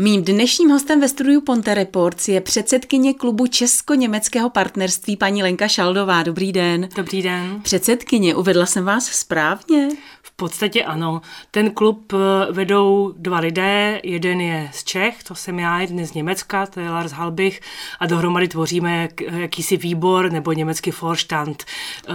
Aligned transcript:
Mým 0.00 0.24
dnešním 0.24 0.70
hostem 0.70 1.00
ve 1.00 1.08
studiu 1.08 1.40
Ponte 1.40 1.74
Reports 1.74 2.28
je 2.28 2.40
předsedkyně 2.40 3.14
klubu 3.14 3.46
Česko-německého 3.46 4.50
partnerství 4.50 5.16
paní 5.16 5.42
Lenka 5.42 5.68
Šaldová. 5.68 6.22
Dobrý 6.22 6.52
den. 6.52 6.88
Dobrý 6.96 7.22
den. 7.22 7.60
Předsedkyně, 7.62 8.34
uvedla 8.34 8.66
jsem 8.66 8.84
vás 8.84 9.06
správně? 9.06 9.88
V 10.22 10.30
podstatě 10.36 10.84
ano. 10.84 11.20
Ten 11.50 11.70
klub 11.70 12.12
eh, 12.12 12.52
vedou 12.52 13.14
dva 13.16 13.38
lidé, 13.38 14.00
jeden 14.04 14.40
je 14.40 14.70
z 14.72 14.84
Čech, 14.84 15.22
to 15.22 15.34
jsem 15.34 15.58
já, 15.58 15.80
jeden 15.80 16.06
z 16.06 16.14
Německa, 16.14 16.66
to 16.66 16.80
je 16.80 16.90
Lars 16.90 17.12
Halbich 17.12 17.60
a 18.00 18.06
dohromady 18.06 18.48
tvoříme 18.48 19.08
jakýsi 19.30 19.76
výbor 19.76 20.32
nebo 20.32 20.52
německý 20.52 20.90
Vorstand 20.90 21.64
eh, 22.08 22.12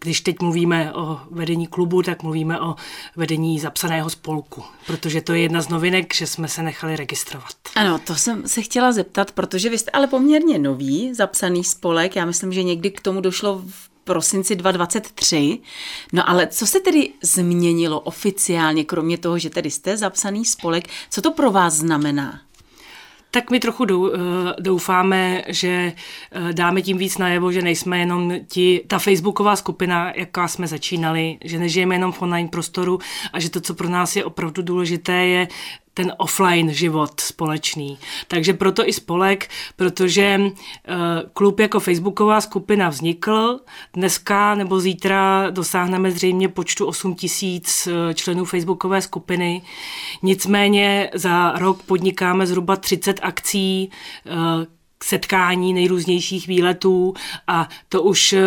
když 0.00 0.20
teď 0.20 0.40
mluvíme 0.40 0.92
o 0.94 1.20
vedení 1.30 1.66
klubu, 1.66 2.02
tak 2.02 2.22
mluvíme 2.22 2.60
o 2.60 2.74
vedení 3.16 3.60
zapsaného 3.60 4.10
spolku, 4.10 4.62
protože 4.86 5.20
to 5.20 5.32
je 5.32 5.40
jedna 5.40 5.62
z 5.62 5.68
novinek, 5.68 6.14
že 6.14 6.26
jsme 6.26 6.48
se 6.48 6.62
nechali 6.62 6.96
registrovat. 6.96 7.54
Ano, 7.74 7.98
to 7.98 8.14
jsem 8.14 8.48
se 8.48 8.62
chtěla 8.62 8.92
zeptat, 8.92 9.32
protože 9.32 9.70
vy 9.70 9.78
jste 9.78 9.90
ale 9.90 10.06
poměrně 10.06 10.58
nový 10.58 11.14
zapsaný 11.14 11.64
spolek, 11.64 12.16
já 12.16 12.24
myslím, 12.24 12.52
že 12.52 12.62
někdy 12.62 12.90
k 12.90 13.00
tomu 13.00 13.20
došlo 13.20 13.62
v 13.66 13.88
prosinci 14.04 14.56
2023. 14.56 15.58
No 16.12 16.28
ale 16.28 16.46
co 16.46 16.66
se 16.66 16.80
tedy 16.80 17.10
změnilo 17.22 18.00
oficiálně, 18.00 18.84
kromě 18.84 19.18
toho, 19.18 19.38
že 19.38 19.50
tedy 19.50 19.70
jste 19.70 19.96
zapsaný 19.96 20.44
spolek, 20.44 20.88
co 21.10 21.22
to 21.22 21.30
pro 21.30 21.50
vás 21.50 21.74
znamená? 21.74 22.40
Tak 23.34 23.50
my 23.50 23.60
trochu 23.60 23.84
eh, 23.84 24.18
doufáme, 24.60 25.42
že 25.48 25.92
eh, 26.32 26.52
dáme 26.52 26.82
tím 26.82 26.98
víc 26.98 27.18
najevo, 27.18 27.52
že 27.52 27.62
nejsme 27.62 27.98
jenom 27.98 28.32
ti, 28.48 28.80
ta 28.86 28.98
facebooková 28.98 29.56
skupina, 29.56 30.12
jaká 30.16 30.48
jsme 30.48 30.66
začínali, 30.66 31.38
že 31.44 31.58
nežijeme 31.58 31.94
jenom 31.94 32.12
v 32.12 32.22
online 32.22 32.48
prostoru 32.48 32.98
a 33.32 33.40
že 33.40 33.50
to, 33.50 33.60
co 33.60 33.74
pro 33.74 33.88
nás 33.88 34.16
je 34.16 34.24
opravdu 34.24 34.62
důležité, 34.62 35.12
je 35.12 35.48
ten 35.94 36.12
offline 36.18 36.72
život 36.72 37.20
společný. 37.20 37.98
Takže 38.28 38.52
proto 38.52 38.88
i 38.88 38.92
spolek, 38.92 39.48
protože 39.76 40.40
uh, 40.40 40.50
klub 41.32 41.60
jako 41.60 41.80
facebooková 41.80 42.40
skupina 42.40 42.88
vznikl. 42.88 43.60
Dneska 43.92 44.54
nebo 44.54 44.80
zítra 44.80 45.50
dosáhneme 45.50 46.10
zřejmě 46.10 46.48
počtu 46.48 46.86
8 46.86 47.14
tisíc 47.14 47.86
eh, 47.86 48.14
členů 48.14 48.44
facebookové 48.44 49.02
skupiny. 49.02 49.62
Nicméně 50.22 51.10
za 51.14 51.52
rok 51.58 51.82
podnikáme 51.82 52.46
zhruba 52.46 52.76
30 52.76 53.20
akcí, 53.22 53.90
uh, 54.26 54.64
setkání, 55.04 55.72
nejrůznějších 55.72 56.46
výletů 56.46 57.14
a 57.46 57.68
to 57.88 58.02
už 58.02 58.32
eh, 58.32 58.42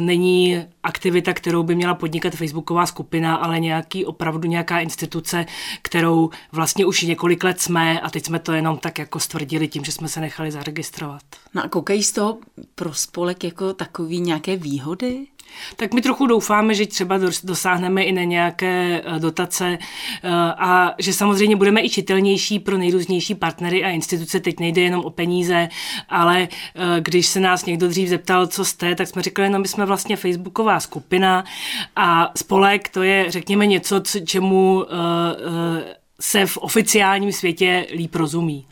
není 0.00 0.64
aktivita, 0.82 1.34
kterou 1.34 1.62
by 1.62 1.74
měla 1.74 1.94
podnikat 1.94 2.34
facebooková 2.34 2.86
skupina, 2.86 3.36
ale 3.36 3.60
nějaký 3.60 4.04
opravdu 4.04 4.48
nějaká 4.48 4.80
instituce, 4.80 5.46
kterou 5.82 6.30
vlastně 6.52 6.86
už 6.86 7.02
několik 7.02 7.44
let 7.44 7.60
jsme 7.60 8.00
a 8.00 8.10
teď 8.10 8.24
jsme 8.24 8.38
to 8.38 8.52
jenom 8.52 8.78
tak 8.78 8.98
jako 8.98 9.20
stvrdili 9.20 9.68
tím, 9.68 9.84
že 9.84 9.92
jsme 9.92 10.08
se 10.08 10.20
nechali 10.20 10.50
zaregistrovat. 10.50 11.22
No 11.54 11.64
a 11.64 11.68
koukají 11.68 12.02
z 12.02 12.12
toho 12.12 12.38
pro 12.74 12.94
spolek 12.94 13.44
jako 13.44 13.72
takový 13.72 14.20
nějaké 14.20 14.56
výhody? 14.56 15.26
Tak 15.76 15.94
my 15.94 16.02
trochu 16.02 16.26
doufáme, 16.26 16.74
že 16.74 16.86
třeba 16.86 17.18
dosáhneme 17.44 18.02
i 18.02 18.12
na 18.12 18.22
nějaké 18.22 19.02
eh, 19.04 19.18
dotace 19.18 19.78
eh, 19.78 20.30
a 20.58 20.94
že 20.98 21.12
samozřejmě 21.12 21.56
budeme 21.56 21.80
i 21.80 21.90
čitelnější 21.90 22.58
pro 22.58 22.78
nejrůznější 22.78 23.34
partnery 23.34 23.84
a 23.84 23.90
instituce. 23.90 24.40
Teď 24.40 24.60
nejde 24.60 24.82
jenom 24.82 25.04
o 25.04 25.10
peníze, 25.10 25.68
ale 26.08 26.42
eh, 26.42 27.00
když 27.00 27.26
se 27.26 27.40
nás 27.40 27.64
někdo 27.64 27.88
dřív 27.88 28.08
zeptal, 28.08 28.46
co 28.46 28.64
jste, 28.64 28.94
tak 28.94 29.08
jsme 29.08 29.22
řekli, 29.22 29.50
no 29.50 29.58
my 29.58 29.68
jsme 29.68 29.86
vlastně 29.86 30.16
facebooková 30.16 30.80
skupina 30.80 31.44
a 31.96 32.32
spolek 32.36 32.88
to 32.88 33.02
je, 33.02 33.30
řekněme, 33.30 33.66
něco, 33.66 34.00
čemu 34.24 34.86
se 36.20 36.46
v 36.46 36.56
oficiálním 36.56 37.32
světě 37.32 37.86
líp 37.94 38.14
rozumí. 38.14 38.66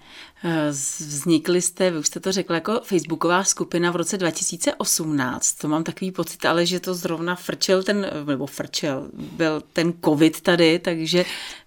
Vznikli 0.98 1.62
jste, 1.62 1.90
vy 1.90 1.98
už 1.98 2.06
jste 2.06 2.20
to 2.20 2.32
řekla, 2.32 2.54
jako 2.54 2.80
facebooková 2.84 3.44
skupina 3.44 3.90
v 3.90 3.96
roce 3.96 4.18
2018. 4.18 5.52
To 5.52 5.68
mám 5.68 5.84
takový 5.84 6.10
pocit, 6.12 6.44
ale 6.44 6.66
že 6.66 6.80
to 6.80 6.94
zrovna 6.94 7.34
frčel 7.34 7.82
ten, 7.82 8.10
nebo 8.26 8.46
frčel, 8.46 9.08
byl 9.12 9.62
ten 9.72 9.92
covid 10.04 10.40
tady, 10.40 10.78
takže 10.78 11.24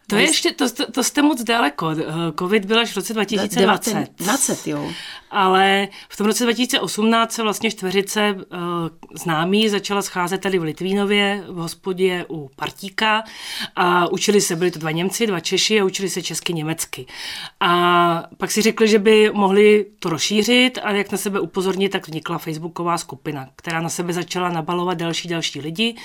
to 0.10 0.16
je 0.16 0.22
ještě, 0.22 0.52
to, 0.52 0.70
to, 0.70 0.92
to 0.92 1.04
jste 1.04 1.22
moc 1.22 1.44
daleko. 1.44 1.90
Eh, 1.92 2.04
Covid 2.40 2.66
byl 2.66 2.80
až 2.80 2.92
v 2.92 2.96
roce 2.96 3.14
2020. 3.14 4.08
20, 4.18 4.68
jo. 4.68 4.92
Ale 5.32 5.88
v 6.10 6.18
tom 6.18 6.28
roce 6.28 6.44
2018 6.44 7.32
se 7.32 7.44
vlastně 7.44 7.72
čtveřice 7.72 8.34
uh, 8.34 8.40
známí 9.14 9.70
začala 9.70 10.02
scházet 10.02 10.42
tady 10.42 10.60
v 10.60 10.64
Litvínově, 10.64 11.44
v 11.48 11.56
hospodě 11.56 12.26
u 12.30 12.50
Partíka 12.56 13.24
a 13.76 14.12
učili 14.12 14.42
se, 14.42 14.56
byli 14.56 14.72
to 14.72 14.80
dva 14.80 14.92
Němci, 14.92 15.28
dva 15.28 15.40
Češi 15.40 15.82
a 15.82 15.86
učili 15.86 16.10
se 16.10 16.22
česky, 16.22 16.54
německy. 16.54 17.06
A 17.60 18.24
pak 18.38 18.52
si 18.52 18.62
řekli, 18.62 18.88
že 18.88 19.00
by 19.00 19.32
mohli 19.34 19.86
to 20.00 20.10
rozšířit 20.10 20.80
a 20.84 20.92
jak 20.92 21.12
na 21.12 21.18
sebe 21.18 21.40
upozornit, 21.40 21.90
tak 21.90 22.08
vznikla 22.08 22.38
facebooková 22.38 22.98
skupina, 22.98 23.50
která 23.56 23.82
na 23.82 23.90
sebe 23.90 24.14
začala 24.14 24.50
nabalovat 24.50 24.98
další, 24.98 25.28
další 25.28 25.62
lidi. 25.62 25.96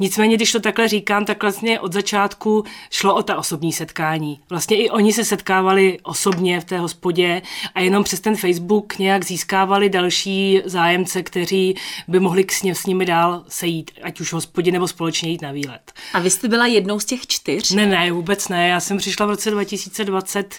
Nicméně, 0.00 0.36
když 0.36 0.52
to 0.52 0.60
takhle 0.60 0.88
říkám, 0.88 1.24
tak 1.24 1.42
vlastně 1.42 1.80
od 1.80 1.92
začátku 1.92 2.64
šlo 2.90 3.14
o 3.14 3.22
ta 3.22 3.41
osobní 3.42 3.72
setkání. 3.72 4.40
Vlastně 4.50 4.76
i 4.76 4.90
oni 4.90 5.12
se 5.12 5.24
setkávali 5.24 5.98
osobně 6.02 6.60
v 6.60 6.64
té 6.64 6.78
hospodě 6.78 7.42
a 7.74 7.80
jenom 7.80 8.04
přes 8.04 8.20
ten 8.20 8.36
Facebook 8.36 8.98
nějak 8.98 9.24
získávali 9.24 9.88
další 9.88 10.62
zájemce, 10.64 11.22
kteří 11.22 11.74
by 12.08 12.20
mohli 12.20 12.46
s, 12.50 12.62
ně, 12.62 12.74
s 12.74 12.86
nimi 12.86 13.06
dál 13.06 13.44
sejít, 13.48 13.90
ať 14.02 14.20
už 14.20 14.28
v 14.30 14.32
hospodě 14.32 14.72
nebo 14.72 14.88
společně 14.88 15.30
jít 15.30 15.42
na 15.42 15.52
výlet. 15.52 15.92
A 16.14 16.20
vy 16.20 16.30
jste 16.30 16.48
byla 16.48 16.66
jednou 16.66 17.00
z 17.00 17.04
těch 17.04 17.26
čtyř? 17.26 17.70
Ne, 17.72 17.86
ne, 17.86 18.12
vůbec 18.12 18.48
ne. 18.48 18.68
Já 18.68 18.80
jsem 18.80 18.98
přišla 18.98 19.26
v 19.26 19.30
roce 19.30 19.50
2020 19.50 20.54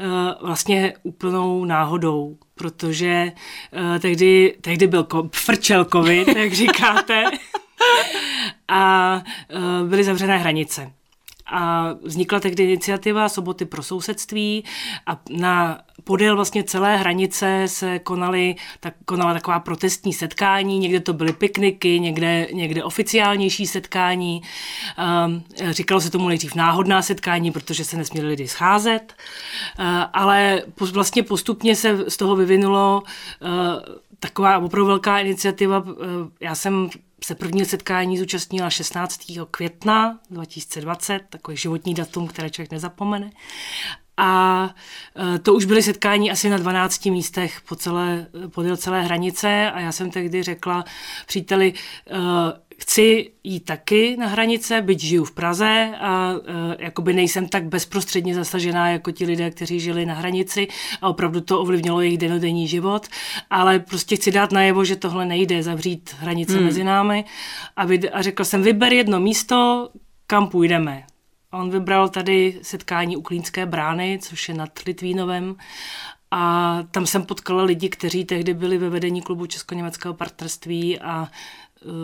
uh, 0.00 0.06
eh, 0.06 0.46
vlastně 0.46 0.92
úplnou 1.02 1.64
náhodou 1.64 2.36
protože 2.54 3.32
uh, 3.72 3.98
tehdy, 3.98 4.56
tehdy 4.60 4.86
byl 4.86 5.02
ko- 5.02 5.30
frčel 5.32 5.84
covid, 5.84 6.28
jak 6.36 6.52
říkáte, 6.52 7.24
a 8.68 9.14
uh, 9.82 9.88
byly 9.88 10.04
zavřené 10.04 10.38
hranice 10.38 10.92
a 11.54 11.94
vznikla 12.02 12.40
tehdy 12.40 12.64
iniciativa 12.64 13.28
Soboty 13.28 13.64
pro 13.64 13.82
sousedství 13.82 14.64
a 15.06 15.20
na 15.30 15.80
podél 16.04 16.36
vlastně 16.36 16.64
celé 16.64 16.96
hranice 16.96 17.62
se 17.66 17.98
konaly, 17.98 18.54
tak, 18.80 18.94
konala 19.04 19.34
taková 19.34 19.60
protestní 19.60 20.12
setkání, 20.12 20.78
někde 20.78 21.00
to 21.00 21.12
byly 21.12 21.32
pikniky, 21.32 22.00
někde, 22.00 22.48
někde 22.52 22.84
oficiálnější 22.84 23.66
setkání. 23.66 24.42
Um, 25.26 25.44
říkalo 25.70 26.00
se 26.00 26.10
tomu 26.10 26.28
nejdřív 26.28 26.54
náhodná 26.54 27.02
setkání, 27.02 27.50
protože 27.50 27.84
se 27.84 27.96
nesměli 27.96 28.28
lidi 28.28 28.48
scházet, 28.48 29.14
uh, 29.78 29.84
ale 30.12 30.62
vlastně 30.92 31.22
postupně 31.22 31.76
se 31.76 32.10
z 32.10 32.16
toho 32.16 32.36
vyvinulo 32.36 33.02
uh, 33.02 33.48
taková 34.20 34.58
opravdu 34.58 34.86
velká 34.86 35.18
iniciativa. 35.18 35.78
Uh, 35.78 35.92
já 36.40 36.54
jsem 36.54 36.90
se 37.24 37.34
prvního 37.34 37.66
setkání 37.66 38.18
zúčastnila 38.18 38.70
16. 38.70 39.20
května 39.50 40.18
2020, 40.30 41.20
takový 41.28 41.56
životní 41.56 41.94
datum, 41.94 42.28
které 42.28 42.50
člověk 42.50 42.72
nezapomene. 42.72 43.30
A 44.16 44.70
e, 45.34 45.38
to 45.38 45.54
už 45.54 45.64
byly 45.64 45.82
setkání 45.82 46.30
asi 46.30 46.50
na 46.50 46.56
12 46.56 47.06
místech 47.06 47.60
po 47.68 47.76
celé, 47.76 48.26
podél 48.48 48.76
celé 48.76 49.02
hranice 49.02 49.70
a 49.70 49.80
já 49.80 49.92
jsem 49.92 50.10
tehdy 50.10 50.42
řekla 50.42 50.84
příteli, 51.26 51.72
e, 52.06 52.16
chci 52.78 53.30
jít 53.44 53.60
taky 53.60 54.16
na 54.16 54.26
hranice, 54.26 54.82
byť 54.82 55.00
žiju 55.00 55.24
v 55.24 55.32
Praze 55.32 55.92
a 56.00 56.32
uh, 56.32 56.40
jakoby 56.78 57.12
nejsem 57.12 57.48
tak 57.48 57.64
bezprostředně 57.64 58.34
zasažená 58.34 58.90
jako 58.90 59.10
ti 59.10 59.26
lidé, 59.26 59.50
kteří 59.50 59.80
žili 59.80 60.06
na 60.06 60.14
hranici 60.14 60.68
a 61.02 61.08
opravdu 61.08 61.40
to 61.40 61.60
ovlivnilo 61.60 62.00
jejich 62.00 62.18
denodenní 62.18 62.68
život, 62.68 63.06
ale 63.50 63.78
prostě 63.78 64.16
chci 64.16 64.30
dát 64.30 64.52
najevo, 64.52 64.84
že 64.84 64.96
tohle 64.96 65.24
nejde, 65.26 65.62
zavřít 65.62 66.14
hranice 66.18 66.56
hmm. 66.56 66.64
mezi 66.64 66.84
námi 66.84 67.24
a, 67.76 67.84
vy, 67.84 68.10
a 68.10 68.22
řekla 68.22 68.44
jsem, 68.44 68.62
vyber 68.62 68.92
jedno 68.92 69.20
místo, 69.20 69.88
kam 70.26 70.48
půjdeme. 70.48 71.04
On 71.52 71.70
vybral 71.70 72.08
tady 72.08 72.58
setkání 72.62 73.16
u 73.16 73.22
Klínské 73.22 73.66
brány, 73.66 74.18
což 74.22 74.48
je 74.48 74.54
nad 74.54 74.78
Litvínovem 74.86 75.56
a 76.30 76.78
tam 76.90 77.06
jsem 77.06 77.22
potkala 77.22 77.62
lidi, 77.62 77.88
kteří 77.88 78.24
tehdy 78.24 78.54
byli 78.54 78.78
ve 78.78 78.90
vedení 78.90 79.22
klubu 79.22 79.46
Česko-německého 79.46 80.14
partnerství 80.14 81.00
a 81.00 81.28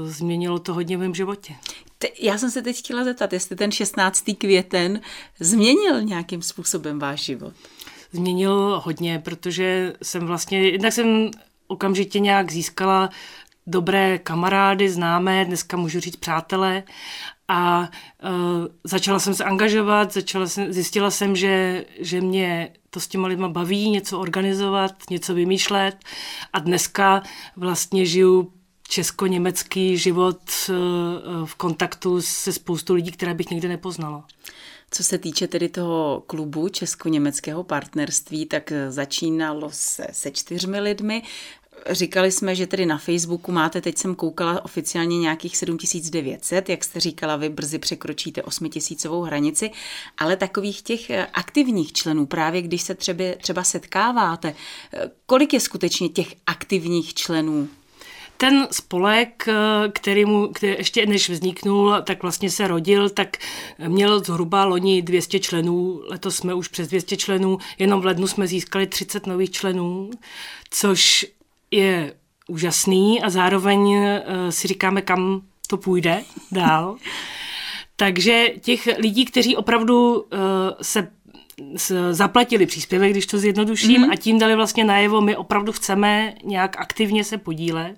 změnilo 0.04 0.58
to 0.58 0.74
hodně 0.74 0.96
v 0.96 1.00
mém 1.00 1.14
životě. 1.14 1.54
Já 2.20 2.38
jsem 2.38 2.50
se 2.50 2.62
teď 2.62 2.78
chtěla 2.78 3.04
zeptat, 3.04 3.32
jestli 3.32 3.56
ten 3.56 3.72
16. 3.72 4.24
květen 4.38 5.00
změnil 5.40 6.02
nějakým 6.02 6.42
způsobem 6.42 6.98
váš 6.98 7.24
život? 7.24 7.54
Změnil 8.12 8.82
hodně, 8.84 9.18
protože 9.18 9.92
jsem 10.02 10.26
vlastně, 10.26 10.68
jednak 10.68 10.92
jsem 10.92 11.30
okamžitě 11.66 12.20
nějak 12.20 12.52
získala 12.52 13.10
dobré 13.66 14.18
kamarády, 14.18 14.90
známé, 14.90 15.44
dneska 15.44 15.76
můžu 15.76 16.00
říct 16.00 16.16
přátelé 16.16 16.82
a 17.48 17.80
uh, 17.80 18.66
začala 18.84 19.18
jsem 19.18 19.34
se 19.34 19.44
angažovat, 19.44 20.12
začala 20.12 20.46
jsem, 20.46 20.72
zjistila 20.72 21.10
jsem, 21.10 21.36
že, 21.36 21.84
že 21.98 22.20
mě 22.20 22.72
to 22.90 23.00
s 23.00 23.08
těma 23.08 23.28
lidma 23.28 23.48
baví, 23.48 23.90
něco 23.90 24.20
organizovat, 24.20 24.94
něco 25.10 25.34
vymýšlet 25.34 25.96
a 26.52 26.58
dneska 26.58 27.22
vlastně 27.56 28.06
žiju 28.06 28.52
česko-německý 28.90 29.96
život 29.96 30.40
eh, 30.68 30.72
v 31.44 31.54
kontaktu 31.54 32.22
se 32.22 32.52
spoustou 32.52 32.94
lidí, 32.94 33.10
které 33.12 33.34
bych 33.34 33.50
nikdy 33.50 33.68
nepoznala. 33.68 34.24
Co 34.90 35.04
se 35.04 35.18
týče 35.18 35.48
tedy 35.48 35.68
toho 35.68 36.22
klubu 36.26 36.68
česko-německého 36.68 37.64
partnerství, 37.64 38.46
tak 38.46 38.72
začínalo 38.88 39.70
se 39.72 40.06
se 40.12 40.30
čtyřmi 40.30 40.80
lidmi. 40.80 41.22
Říkali 41.90 42.32
jsme, 42.32 42.54
že 42.54 42.66
tedy 42.66 42.86
na 42.86 42.98
Facebooku 42.98 43.52
máte, 43.52 43.80
teď 43.80 43.98
jsem 43.98 44.14
koukala 44.14 44.64
oficiálně 44.64 45.18
nějakých 45.18 45.56
7900, 45.56 46.68
jak 46.68 46.84
jste 46.84 47.00
říkala, 47.00 47.36
vy 47.36 47.48
brzy 47.48 47.78
překročíte 47.78 48.42
8000 48.42 49.24
hranici, 49.24 49.70
ale 50.18 50.36
takových 50.36 50.82
těch 50.82 51.10
eh, 51.10 51.26
aktivních 51.26 51.92
členů, 51.92 52.26
právě 52.26 52.62
když 52.62 52.82
se 52.82 52.94
třeba, 52.94 53.24
třeba 53.40 53.64
setkáváte, 53.64 54.54
eh, 54.92 55.10
kolik 55.26 55.52
je 55.52 55.60
skutečně 55.60 56.08
těch 56.08 56.34
aktivních 56.46 57.14
členů? 57.14 57.68
Ten 58.40 58.68
spolek, 58.70 59.48
eh, 59.48 59.54
který 59.92 60.24
mu, 60.24 60.48
který 60.48 60.72
ještě 60.78 61.06
než 61.06 61.30
vzniknul, 61.30 61.94
tak 62.04 62.22
vlastně 62.22 62.50
se 62.50 62.68
rodil, 62.68 63.10
tak 63.10 63.36
měl 63.88 64.20
zhruba 64.20 64.64
loni 64.64 65.02
200 65.02 65.40
členů, 65.40 66.02
letos 66.06 66.36
jsme 66.36 66.54
už 66.54 66.68
přes 66.68 66.88
200 66.88 67.16
členů, 67.16 67.58
jenom 67.78 68.00
v 68.00 68.04
lednu 68.04 68.26
jsme 68.26 68.46
získali 68.46 68.86
30 68.86 69.26
nových 69.26 69.50
členů, 69.50 70.10
což 70.70 71.26
je 71.70 72.14
úžasný 72.48 73.22
a 73.22 73.30
zároveň 73.30 73.80
uh, 73.80 74.16
si 74.50 74.68
říkáme, 74.68 75.02
kam 75.02 75.42
to 75.66 75.76
půjde 75.76 76.24
dál. 76.52 76.96
Takže 77.96 78.48
těch 78.60 78.88
lidí, 78.98 79.24
kteří 79.24 79.56
opravdu 79.56 80.20
uh, 80.20 80.38
se 80.82 81.10
zaplatili 82.10 82.66
příspěvek, 82.66 83.10
když 83.10 83.26
to 83.26 83.38
zjednoduším, 83.38 84.02
mm-hmm. 84.02 84.12
a 84.12 84.16
tím 84.16 84.38
dali 84.38 84.56
vlastně 84.56 84.84
najevo, 84.84 85.20
my 85.20 85.36
opravdu 85.36 85.72
chceme 85.72 86.34
nějak 86.44 86.76
aktivně 86.78 87.24
se 87.24 87.38
podílet 87.38 87.96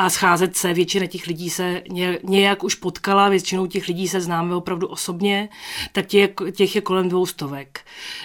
a 0.00 0.10
scházet 0.10 0.56
se. 0.56 0.74
Většina 0.74 1.06
těch 1.06 1.26
lidí 1.26 1.50
se 1.50 1.82
nějak 2.22 2.64
už 2.64 2.74
potkala, 2.74 3.28
většinou 3.28 3.66
těch 3.66 3.88
lidí 3.88 4.08
se 4.08 4.20
známe 4.20 4.54
opravdu 4.54 4.86
osobně, 4.86 5.48
tak 5.92 6.06
těch, 6.06 6.74
je 6.74 6.80
kolem 6.80 7.08
dvou 7.08 7.26
stovek. 7.26 7.80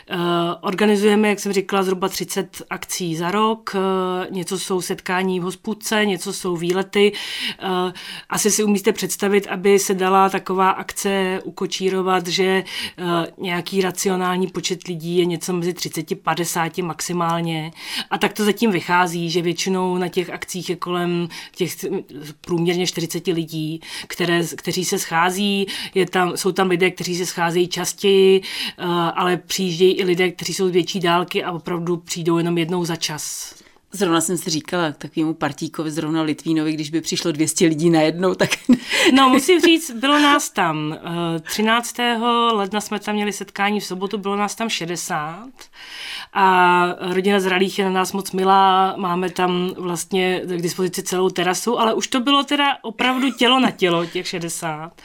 Eh, 0.10 0.16
organizujeme, 0.62 1.30
jak 1.30 1.40
jsem 1.40 1.54
říkala, 1.54 1.84
zhruba 1.84 2.10
30 2.10 2.62
akcí 2.70 3.16
za 3.16 3.32
rok, 3.32 3.76
eh, 3.76 4.28
něco 4.32 4.60
jsou 4.60 4.82
setkání 4.82 5.40
v 5.40 5.44
hospůdce, 5.44 6.06
něco 6.06 6.34
jsou 6.34 6.56
výlety. 6.56 7.12
Eh, 7.60 7.94
asi 8.30 8.52
si 8.52 8.64
umíte 8.64 8.94
představit, 8.94 9.48
aby 9.48 9.80
se 9.80 9.94
dala 9.94 10.30
taková 10.30 10.70
akce 10.70 11.42
ukočírovat, 11.44 12.28
že 12.28 12.64
nějaký 13.38 13.82
racionální 13.82 14.48
počet 14.48 14.88
lidí 14.88 15.18
je 15.18 15.26
něco 15.26 15.54
mezi 15.54 15.74
30 15.74 16.16
50 16.16 16.82
maximálně. 16.82 17.72
A 18.10 18.18
tak 18.18 18.34
to 18.34 18.44
zatím 18.46 18.72
vychází, 18.72 19.30
že 19.30 19.42
většinou 19.42 19.98
na 19.98 20.08
těch 20.08 20.30
akcích 20.30 20.70
je 20.70 20.76
kolem 20.76 21.28
těch 21.56 21.65
těch 21.68 21.90
průměrně 22.42 22.88
40 22.88 23.28
lidí, 23.28 23.82
které, 24.08 24.44
kteří 24.58 24.86
se 24.86 25.00
schází. 25.00 25.68
Je 25.96 26.06
tam, 26.06 26.38
jsou 26.38 26.52
tam 26.52 26.70
lidé, 26.70 26.92
kteří 26.92 27.16
se 27.16 27.26
scházejí 27.26 27.68
častěji, 27.68 28.42
eh, 28.42 28.84
ale 29.16 29.38
přijíždějí 29.38 29.94
i 29.94 30.04
lidé, 30.04 30.32
kteří 30.32 30.54
jsou 30.54 30.68
z 30.68 30.72
větší 30.72 31.00
dálky 31.00 31.44
a 31.44 31.52
opravdu 31.52 31.98
přijdou 31.98 32.38
jenom 32.38 32.58
jednou 32.58 32.86
za 32.86 32.96
čas. 32.96 33.56
Zrovna 33.96 34.22
jsem 34.22 34.38
si 34.38 34.50
říkala 34.50 34.92
takovému 34.92 35.34
partíkovi, 35.34 35.92
zrovna 35.92 36.22
Litvínovi, 36.22 36.74
když 36.74 36.90
by 36.90 37.02
přišlo 37.02 37.32
200 37.32 37.66
lidí 37.66 37.90
najednou, 37.90 38.36
tak... 38.36 38.50
No, 39.14 39.30
musím 39.30 39.62
říct, 39.62 39.92
bylo 39.92 40.20
nás 40.20 40.50
tam. 40.50 40.98
13. 41.42 42.00
Eh, 42.00 42.18
ledna 42.54 42.82
jsme 42.82 43.00
tam 43.00 43.16
měli 43.16 43.34
setkání, 43.34 43.80
v 43.80 43.86
sobotu 43.86 44.18
bylo 44.18 44.36
nás 44.36 44.56
tam 44.56 44.70
60 44.70 45.50
a 46.34 46.86
rodina 47.00 47.40
Zralých 47.40 47.80
je 47.80 47.86
na 47.86 47.92
nás 47.92 48.14
moc 48.14 48.32
milá, 48.32 48.96
máme 48.98 49.30
tam 49.30 49.72
vlastně 49.78 50.42
k 50.46 50.62
dispozici 50.62 51.04
celou 51.04 51.30
terasu, 51.30 51.80
ale 51.80 51.94
už 51.94 52.08
to 52.08 52.20
bylo 52.20 52.44
teda 52.44 52.78
opravdu 52.82 53.32
tělo 53.32 53.60
na 53.60 53.72
tělo, 53.72 54.06
těch 54.06 54.28
60. 54.28 55.02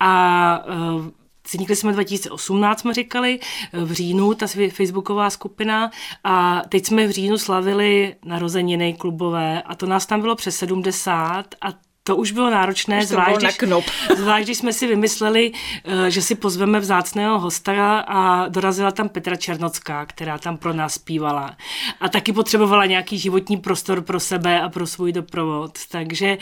A 0.00 0.64
eh, 0.68 1.21
Vznikli 1.50 1.76
jsme 1.76 1.92
2018, 1.92 2.80
jsme 2.80 2.94
říkali, 2.94 3.40
v 3.72 3.92
říjnu, 3.92 4.34
ta 4.34 4.46
facebooková 4.70 5.30
skupina 5.30 5.90
a 6.24 6.62
teď 6.68 6.86
jsme 6.86 7.06
v 7.06 7.10
říjnu 7.10 7.38
slavili 7.38 8.16
narozeniny 8.24 8.94
klubové 8.94 9.62
a 9.62 9.74
to 9.74 9.86
nás 9.86 10.06
tam 10.06 10.20
bylo 10.20 10.36
přes 10.36 10.56
70 10.56 11.54
a 11.60 11.91
to 12.04 12.16
už 12.16 12.32
bylo 12.32 12.50
náročné, 12.50 12.98
už 12.98 13.04
zvlášť, 13.04 13.36
když, 13.38 13.56
knop. 13.56 13.84
zvlášť 14.16 14.44
když 14.44 14.58
jsme 14.58 14.72
si 14.72 14.86
vymysleli, 14.86 15.52
eh, 15.84 16.10
že 16.10 16.22
si 16.22 16.34
pozveme 16.34 16.80
vzácného 16.80 17.38
hosta 17.38 17.98
a 18.00 18.48
dorazila 18.48 18.90
tam 18.90 19.08
Petra 19.08 19.36
Černocká, 19.36 20.06
která 20.06 20.38
tam 20.38 20.56
pro 20.56 20.72
nás 20.72 20.94
zpívala. 20.94 21.56
A 22.00 22.08
taky 22.08 22.32
potřebovala 22.32 22.86
nějaký 22.86 23.18
životní 23.18 23.56
prostor 23.56 24.02
pro 24.02 24.20
sebe 24.20 24.60
a 24.60 24.68
pro 24.68 24.86
svůj 24.86 25.12
doprovod. 25.12 25.78
Takže 25.90 26.38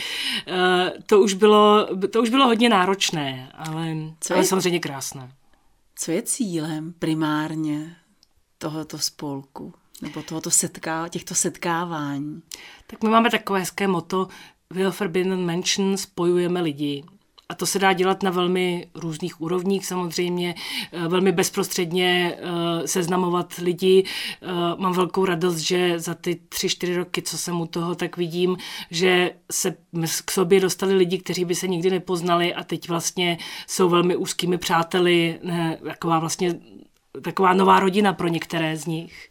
eh, 0.46 0.92
to 1.06 1.20
už 1.20 1.34
bylo, 1.34 1.88
to 2.10 2.22
už 2.22 2.30
bylo 2.30 2.46
hodně 2.46 2.68
náročné, 2.68 3.52
ale, 3.54 3.86
Co 4.20 4.34
ale 4.34 4.42
je, 4.42 4.46
samozřejmě 4.46 4.80
krásné. 4.80 5.30
Co 5.96 6.12
je 6.12 6.22
cílem 6.22 6.94
primárně 6.98 7.96
tohoto 8.58 8.98
spolku? 8.98 9.74
Nebo 10.02 10.22
tohoto 10.22 10.50
setká, 10.50 11.08
těchto 11.08 11.34
setkávání? 11.34 12.42
Tak 12.86 13.02
my 13.02 13.10
máme 13.10 13.30
takové 13.30 13.58
hezké 13.58 13.86
moto, 13.86 14.28
Will 14.75 14.90
Forbidden 14.90 15.46
Mansion 15.46 15.96
spojujeme 15.96 16.61
lidi. 16.61 17.05
A 17.49 17.55
to 17.55 17.67
se 17.67 17.78
dá 17.78 17.93
dělat 17.93 18.22
na 18.22 18.31
velmi 18.31 18.87
různých 18.94 19.40
úrovních 19.40 19.87
samozřejmě, 19.87 20.55
eh, 20.93 21.08
velmi 21.08 21.32
bezprostředně 21.32 22.37
eh, 22.38 22.88
seznamovat 22.88 23.55
lidi. 23.55 24.05
Eh, 24.43 24.46
mám 24.76 24.93
velkou 24.93 25.25
radost, 25.25 25.56
že 25.56 26.00
za 26.00 26.14
ty 26.14 26.40
tři, 26.49 26.69
čtyři 26.69 26.96
roky, 26.96 27.22
co 27.22 27.38
jsem 27.38 27.61
u 27.61 27.67
toho, 27.67 27.94
tak 27.94 28.17
vidím, 28.17 28.56
že 28.90 29.31
se 29.52 29.76
k 30.25 30.31
sobě 30.31 30.61
dostali 30.61 30.94
lidi, 30.94 31.19
kteří 31.19 31.44
by 31.44 31.55
se 31.55 31.69
nikdy 31.69 31.90
nepoznali 31.90 32.55
a 32.55 32.64
teď 32.64 32.88
vlastně 32.88 33.38
jsou 33.67 33.88
velmi 33.88 34.17
úzkými 34.17 34.58
přáteli, 34.58 35.40
taková 35.84 36.19
vlastně 36.19 36.55
taková 37.22 37.55
nová 37.55 37.81
rodina 37.81 38.12
pro 38.12 38.28
některé 38.28 38.76
z 38.76 38.87
nich. 38.87 39.31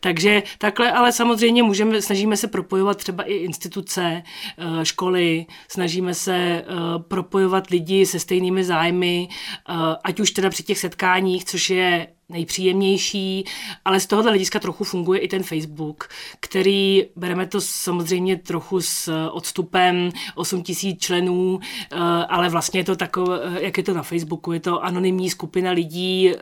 Takže 0.00 0.42
takhle, 0.58 0.92
ale 0.92 1.12
samozřejmě 1.12 1.62
můžeme, 1.62 2.02
snažíme 2.02 2.36
se 2.36 2.48
propojovat 2.48 2.96
třeba 2.96 3.22
i 3.22 3.34
instituce, 3.34 4.22
eh, 4.58 4.84
školy, 4.84 5.46
snažíme 5.68 6.14
se 6.14 6.34
eh, 6.36 6.64
propojovat 6.98 7.70
lidi 7.70 8.06
se 8.06 8.20
stejnými 8.20 8.64
zájmy, 8.64 9.28
eh, 9.28 9.74
ať 10.04 10.20
už 10.20 10.30
teda 10.30 10.50
při 10.50 10.62
těch 10.62 10.78
setkáních, 10.78 11.44
což 11.44 11.70
je 11.70 12.06
nejpříjemnější, 12.32 13.44
ale 13.84 14.00
z 14.00 14.06
tohohle 14.06 14.30
hlediska 14.30 14.58
trochu 14.58 14.84
funguje 14.84 15.20
i 15.20 15.28
ten 15.28 15.42
Facebook, 15.42 16.08
který, 16.40 17.04
bereme 17.16 17.46
to 17.46 17.60
samozřejmě 17.60 18.36
trochu 18.36 18.80
s 18.80 19.28
odstupem 19.30 20.10
8 20.34 20.62
tisíc 20.62 21.00
členů, 21.00 21.60
eh, 21.62 21.96
ale 22.28 22.48
vlastně 22.48 22.80
je 22.80 22.84
to 22.84 22.96
takové, 22.96 23.40
eh, 23.44 23.64
jak 23.64 23.76
je 23.76 23.82
to 23.82 23.94
na 23.94 24.02
Facebooku, 24.02 24.52
je 24.52 24.60
to 24.60 24.84
anonymní 24.84 25.30
skupina 25.30 25.70
lidí, 25.70 26.30
eh, 26.30 26.38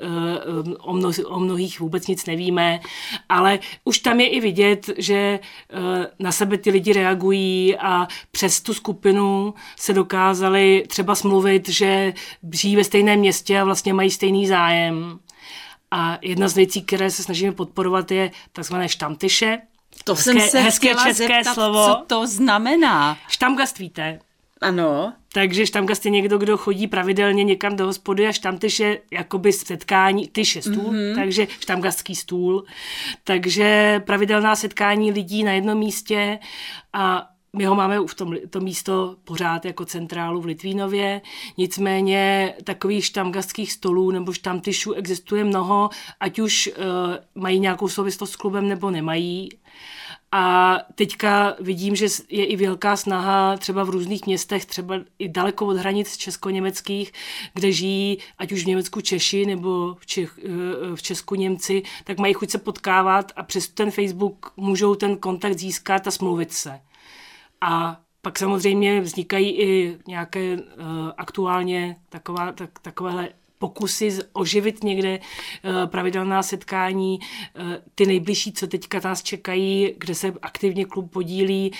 o, 0.78 0.92
mno, 0.92 1.10
o 1.26 1.38
mnohých 1.40 1.80
vůbec 1.80 2.06
nic 2.06 2.26
nevíme, 2.26 2.80
ale 3.28 3.58
už 3.84 3.98
tam 3.98 4.20
je 4.20 4.28
i 4.28 4.40
vidět, 4.40 4.90
že 4.98 5.40
na 6.18 6.32
sebe 6.32 6.58
ty 6.58 6.70
lidi 6.70 6.92
reagují 6.92 7.76
a 7.76 8.08
přes 8.30 8.60
tu 8.60 8.74
skupinu 8.74 9.54
se 9.76 9.92
dokázali 9.92 10.84
třeba 10.88 11.14
smluvit, 11.14 11.68
že 11.68 12.12
žijí 12.52 12.76
ve 12.76 12.84
stejném 12.84 13.18
městě 13.18 13.60
a 13.60 13.64
vlastně 13.64 13.94
mají 13.94 14.10
stejný 14.10 14.46
zájem. 14.46 15.18
A 15.90 16.18
jedna 16.22 16.48
z 16.48 16.54
věcí, 16.54 16.82
které 16.82 17.10
se 17.10 17.22
snažíme 17.22 17.52
podporovat, 17.52 18.10
je 18.10 18.30
takzvané 18.52 18.88
štamtyše. 18.88 19.58
To 20.04 20.14
hezké, 20.14 20.32
jsem 20.32 20.40
se 20.40 20.60
hezké 20.60 20.88
české 20.88 21.12
zeptat, 21.12 21.54
slovo. 21.54 21.84
co 21.84 22.04
to 22.06 22.26
znamená. 22.26 23.18
Štamgast 23.28 23.78
víte. 23.78 24.18
Ano. 24.60 25.12
Takže 25.32 25.66
štamgast 25.66 26.04
je 26.04 26.10
někdo, 26.10 26.38
kdo 26.38 26.56
chodí 26.56 26.86
pravidelně 26.86 27.44
někam 27.44 27.76
do 27.76 27.86
hospody 27.86 28.26
a 28.26 28.32
štamtyš 28.32 28.80
je 28.80 29.00
jakoby 29.10 29.52
setkání, 29.52 30.28
tyš 30.28 30.56
je 30.56 30.62
stůl, 30.62 30.92
mm-hmm. 30.92 31.14
takže 31.14 31.46
štamgastský 31.60 32.16
stůl. 32.16 32.64
Takže 33.24 34.00
pravidelná 34.06 34.56
setkání 34.56 35.12
lidí 35.12 35.44
na 35.44 35.52
jednom 35.52 35.78
místě 35.78 36.38
a 36.92 37.29
my 37.56 37.64
ho 37.64 37.74
máme 37.74 37.98
v 38.06 38.14
tom 38.14 38.36
to 38.50 38.60
místo 38.60 39.16
pořád 39.24 39.64
jako 39.64 39.84
centrálu 39.84 40.40
v 40.40 40.44
Litvínově, 40.44 41.20
nicméně 41.56 42.54
takových 42.64 43.04
štamgastských 43.04 43.72
stolů 43.72 44.10
nebo 44.10 44.32
štamtyšů 44.32 44.92
existuje 44.92 45.44
mnoho, 45.44 45.90
ať 46.20 46.38
už 46.38 46.70
uh, 46.76 47.42
mají 47.42 47.60
nějakou 47.60 47.88
souvislost 47.88 48.30
s 48.30 48.36
klubem 48.36 48.68
nebo 48.68 48.90
nemají. 48.90 49.48
A 50.32 50.78
teďka 50.94 51.56
vidím, 51.60 51.96
že 51.96 52.06
je 52.28 52.46
i 52.46 52.56
velká 52.56 52.96
snaha 52.96 53.56
třeba 53.56 53.84
v 53.84 53.90
různých 53.90 54.26
městech, 54.26 54.66
třeba 54.66 54.94
i 55.18 55.28
daleko 55.28 55.66
od 55.66 55.76
hranic 55.76 56.16
česko-německých, 56.16 57.12
kde 57.54 57.72
žijí, 57.72 58.18
ať 58.38 58.52
už 58.52 58.64
v 58.64 58.66
Německu 58.66 59.00
Češi 59.00 59.46
nebo 59.46 59.94
v, 60.00 60.06
Čech, 60.06 60.38
eh, 60.44 60.96
v 60.96 61.02
Česku 61.02 61.34
Němci, 61.34 61.82
tak 62.04 62.18
mají 62.18 62.34
chuť 62.34 62.50
se 62.50 62.58
potkávat 62.58 63.32
a 63.36 63.42
přes 63.42 63.68
ten 63.68 63.90
Facebook 63.90 64.52
můžou 64.56 64.94
ten 64.94 65.16
kontakt 65.16 65.58
získat 65.58 66.06
a 66.06 66.10
smluvit 66.10 66.52
se. 66.52 66.80
A 67.60 68.00
pak 68.22 68.38
samozřejmě 68.38 69.00
vznikají 69.00 69.60
i 69.60 69.98
nějaké 70.08 70.54
uh, 70.54 70.62
aktuálně 71.16 71.96
taková, 72.08 72.52
tak, 72.52 72.78
takovéhle 72.78 73.28
pokusy 73.58 74.18
oživit 74.32 74.84
někde 74.84 75.18
eh, 75.18 75.86
pravidelná 75.86 76.42
setkání. 76.42 77.20
Eh, 77.56 77.82
ty 77.94 78.06
nejbližší, 78.06 78.52
co 78.52 78.66
teďka 78.66 79.00
nás 79.04 79.22
čekají, 79.22 79.94
kde 79.98 80.14
se 80.14 80.32
aktivně 80.42 80.84
klub 80.84 81.12
podílí, 81.12 81.72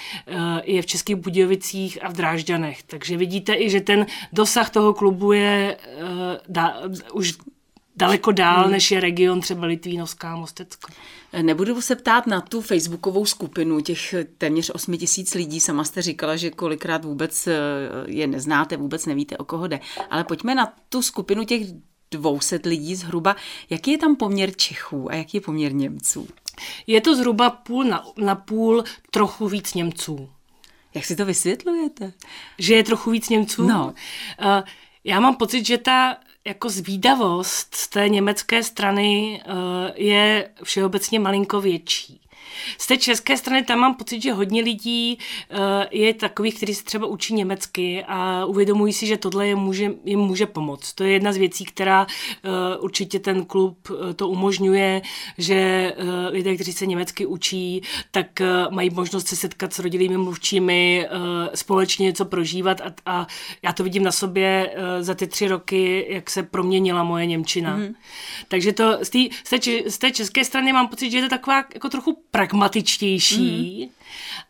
je 0.65 0.83
v 0.83 0.87
Českých 0.87 1.17
Budějovicích 1.17 2.05
a 2.05 2.09
v 2.09 2.13
Drážďanech. 2.13 2.83
Takže 2.83 3.17
vidíte 3.17 3.55
i, 3.55 3.71
že 3.71 3.81
ten 3.81 4.07
dosah 4.33 4.71
toho 4.71 4.95
klubu 4.95 5.33
je 5.33 5.77
da, 6.49 6.77
už 7.13 7.33
daleko 8.01 8.33
dál, 8.33 8.63
hmm. 8.63 8.73
než 8.73 8.91
je 8.91 9.01
region 9.01 9.41
třeba 9.41 9.67
Litvínovská 9.67 10.37
Mostecko. 10.37 10.93
Nebudu 11.43 11.81
se 11.81 11.97
ptát 11.97 12.27
na 12.27 12.41
tu 12.41 12.61
facebookovou 12.61 13.27
skupinu 13.27 13.81
těch 13.81 14.15
téměř 14.39 14.71
8 14.75 14.97
tisíc 14.97 15.35
lidí. 15.35 15.61
Sama 15.61 15.85
jste 15.85 16.03
říkala, 16.03 16.37
že 16.37 16.51
kolikrát 16.51 17.05
vůbec 17.05 17.47
eh, 17.47 17.57
je 18.07 18.27
neznáte, 18.27 18.77
vůbec 18.77 19.07
nevíte, 19.07 19.37
o 19.37 19.45
koho 19.45 19.67
jde. 19.67 19.81
Ale 20.11 20.25
pojďme 20.25 20.55
na 20.55 20.73
tu 20.89 21.03
skupinu 21.03 21.45
těch 21.45 21.63
200 22.11 22.61
lidí 22.65 22.95
zhruba. 22.97 23.37
Jaký 23.71 23.91
je 23.91 23.99
tam 23.99 24.17
poměr 24.17 24.57
Čechů 24.57 25.11
a 25.11 25.15
jaký 25.15 25.37
je 25.37 25.41
poměr 25.41 25.75
Němců? 25.75 26.29
Je 26.87 27.01
to 27.01 27.17
zhruba 27.17 27.51
půl 27.51 27.85
na, 27.85 28.05
na 28.17 28.35
půl, 28.35 28.85
trochu 29.11 29.49
víc 29.49 29.75
Němců. 29.75 30.29
Jak 30.95 31.05
si 31.05 31.17
to 31.17 31.25
vysvětlujete? 31.25 32.13
Že 32.59 32.75
je 32.75 32.85
trochu 32.85 33.11
víc 33.11 33.29
Němců? 33.29 33.67
No. 33.67 33.95
Uh, 34.45 34.63
já 35.05 35.21
mám 35.21 35.37
pocit, 35.37 35.67
že 35.67 35.79
ta 35.79 36.17
jako 36.47 36.71
zvídavost 36.71 37.75
z 37.75 37.89
té 37.89 38.09
německé 38.09 38.63
strany 38.63 39.43
uh, 39.47 39.55
je 39.95 40.51
všeobecně 40.63 41.21
malinko 41.21 41.61
větší. 41.61 42.21
Z 42.79 42.87
té 42.87 42.97
české 42.97 43.37
strany 43.37 43.63
tam 43.65 43.79
mám 43.79 43.95
pocit, 43.95 44.23
že 44.23 44.33
hodně 44.33 44.63
lidí 44.63 45.19
uh, 45.51 45.59
je 45.91 46.15
takových, 46.15 46.55
kteří 46.55 46.75
se 46.75 46.85
třeba 46.85 47.07
učí 47.07 47.35
německy 47.35 48.05
a 48.09 48.45
uvědomují 48.45 48.93
si, 48.93 49.07
že 49.07 49.17
tohle 49.17 49.49
je 49.49 49.57
může, 49.57 49.93
jim 50.05 50.21
může 50.21 50.47
pomoct. 50.47 50.93
To 50.93 51.05
je 51.05 51.13
jedna 51.13 51.33
z 51.33 51.37
věcí, 51.37 51.65
která 51.65 52.07
uh, 52.07 52.85
určitě 52.85 53.19
ten 53.19 53.45
klub 53.45 53.91
uh, 53.91 54.13
to 54.13 54.29
umožňuje, 54.29 55.03
že 55.39 55.93
lidé, 56.31 56.55
kteří 56.55 56.73
se 56.73 56.87
německy 56.87 57.27
učí, 57.27 57.83
tak 58.11 58.43
mají 58.71 58.91
možnost 58.91 59.29
se 59.29 59.37
setkat 59.37 59.73
s 59.73 59.79
rodilými 59.79 60.17
mluvčími, 60.17 61.07
společně 61.55 62.05
něco 62.05 62.25
prožívat 62.25 62.81
a, 62.81 62.93
a 63.07 63.27
já 63.63 63.73
to 63.73 63.85
vidím 63.85 64.03
na 64.03 64.13
sobě 64.13 64.75
za 65.01 65.15
ty 65.15 65.27
tři 65.27 65.49
roky, 65.49 66.07
jak 66.09 66.31
se 66.31 66.43
proměnila 66.43 67.05
moje 67.05 67.27
Němčina. 67.27 67.77
Mm. 67.77 67.95
Takže 68.49 68.73
to 68.73 68.99
z, 69.03 69.11
tý, 69.11 69.31
z, 69.45 69.51
té, 69.51 69.91
z 69.91 69.99
té 69.99 70.11
české 70.11 70.45
strany 70.45 70.73
mám 70.73 70.89
pocit, 70.89 71.11
že 71.11 71.19
je 71.19 71.23
to 71.23 71.29
taková 71.29 71.65
jako 71.75 71.89
trochu 71.89 72.23
pragmatičtější. 72.31 73.85
Mm. 73.85 73.91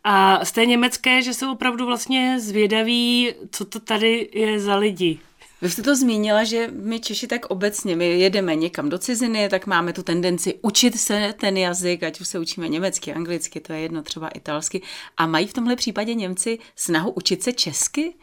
A 0.03 0.45
z 0.45 0.51
té 0.51 0.65
německé, 0.65 1.21
že 1.21 1.33
jsou 1.33 1.51
opravdu 1.51 1.85
vlastně 1.85 2.39
zvědaví, 2.39 3.33
co 3.51 3.65
to 3.65 3.79
tady 3.79 4.29
je 4.33 4.59
za 4.59 4.75
lidi. 4.75 5.19
Vy 5.61 5.69
jste 5.69 5.81
to 5.81 5.95
zmínila, 5.95 6.43
že 6.43 6.69
my 6.71 6.99
Češi 6.99 7.27
tak 7.27 7.45
obecně, 7.45 7.95
my 7.95 8.19
jedeme 8.19 8.55
někam 8.55 8.89
do 8.89 8.97
ciziny, 8.97 9.49
tak 9.49 9.67
máme 9.67 9.93
tu 9.93 10.03
tendenci 10.03 10.59
učit 10.61 10.99
se 10.99 11.33
ten 11.39 11.57
jazyk, 11.57 12.03
ať 12.03 12.21
už 12.21 12.27
se 12.27 12.39
učíme 12.39 12.67
německy, 12.67 13.13
anglicky, 13.13 13.59
to 13.59 13.73
je 13.73 13.79
jedno, 13.79 14.03
třeba 14.03 14.27
italsky. 14.27 14.81
A 15.17 15.27
mají 15.27 15.47
v 15.47 15.53
tomhle 15.53 15.75
případě 15.75 16.13
Němci 16.13 16.59
snahu 16.75 17.11
učit 17.11 17.43
se 17.43 17.53
česky? 17.53 18.13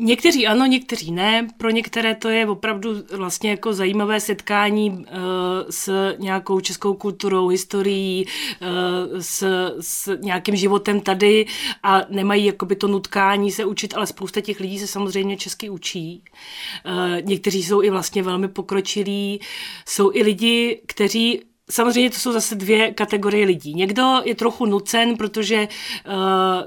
Někteří 0.00 0.46
ano, 0.46 0.66
někteří 0.66 1.12
ne. 1.12 1.48
Pro 1.56 1.70
některé 1.70 2.14
to 2.14 2.28
je 2.28 2.46
opravdu 2.46 2.90
vlastně 3.16 3.50
jako 3.50 3.72
zajímavé 3.72 4.20
setkání 4.20 4.90
uh, 4.90 5.04
s 5.70 6.14
nějakou 6.18 6.60
českou 6.60 6.94
kulturou, 6.94 7.48
historií, 7.48 8.26
uh, 8.26 9.18
s, 9.20 9.44
s 9.80 10.16
nějakým 10.20 10.56
životem 10.56 11.00
tady 11.00 11.46
a 11.82 12.00
nemají 12.08 12.44
jakoby 12.44 12.76
to 12.76 12.88
nutkání 12.88 13.52
se 13.52 13.64
učit, 13.64 13.94
ale 13.96 14.06
spousta 14.06 14.40
těch 14.40 14.60
lidí 14.60 14.78
se 14.78 14.86
samozřejmě 14.86 15.36
česky 15.36 15.70
učí. 15.70 16.22
Uh, 16.86 17.26
někteří 17.28 17.62
jsou 17.62 17.82
i 17.82 17.90
vlastně 17.90 18.22
velmi 18.22 18.48
pokročilí. 18.48 19.40
Jsou 19.86 20.10
i 20.14 20.22
lidi, 20.22 20.80
kteří 20.86 21.40
Samozřejmě 21.70 22.10
to 22.10 22.18
jsou 22.18 22.32
zase 22.32 22.54
dvě 22.54 22.94
kategorie 22.94 23.46
lidí. 23.46 23.74
Někdo 23.74 24.14
je 24.24 24.34
trochu 24.34 24.66
nucen, 24.66 25.16
protože 25.16 25.68
uh, 26.06 26.14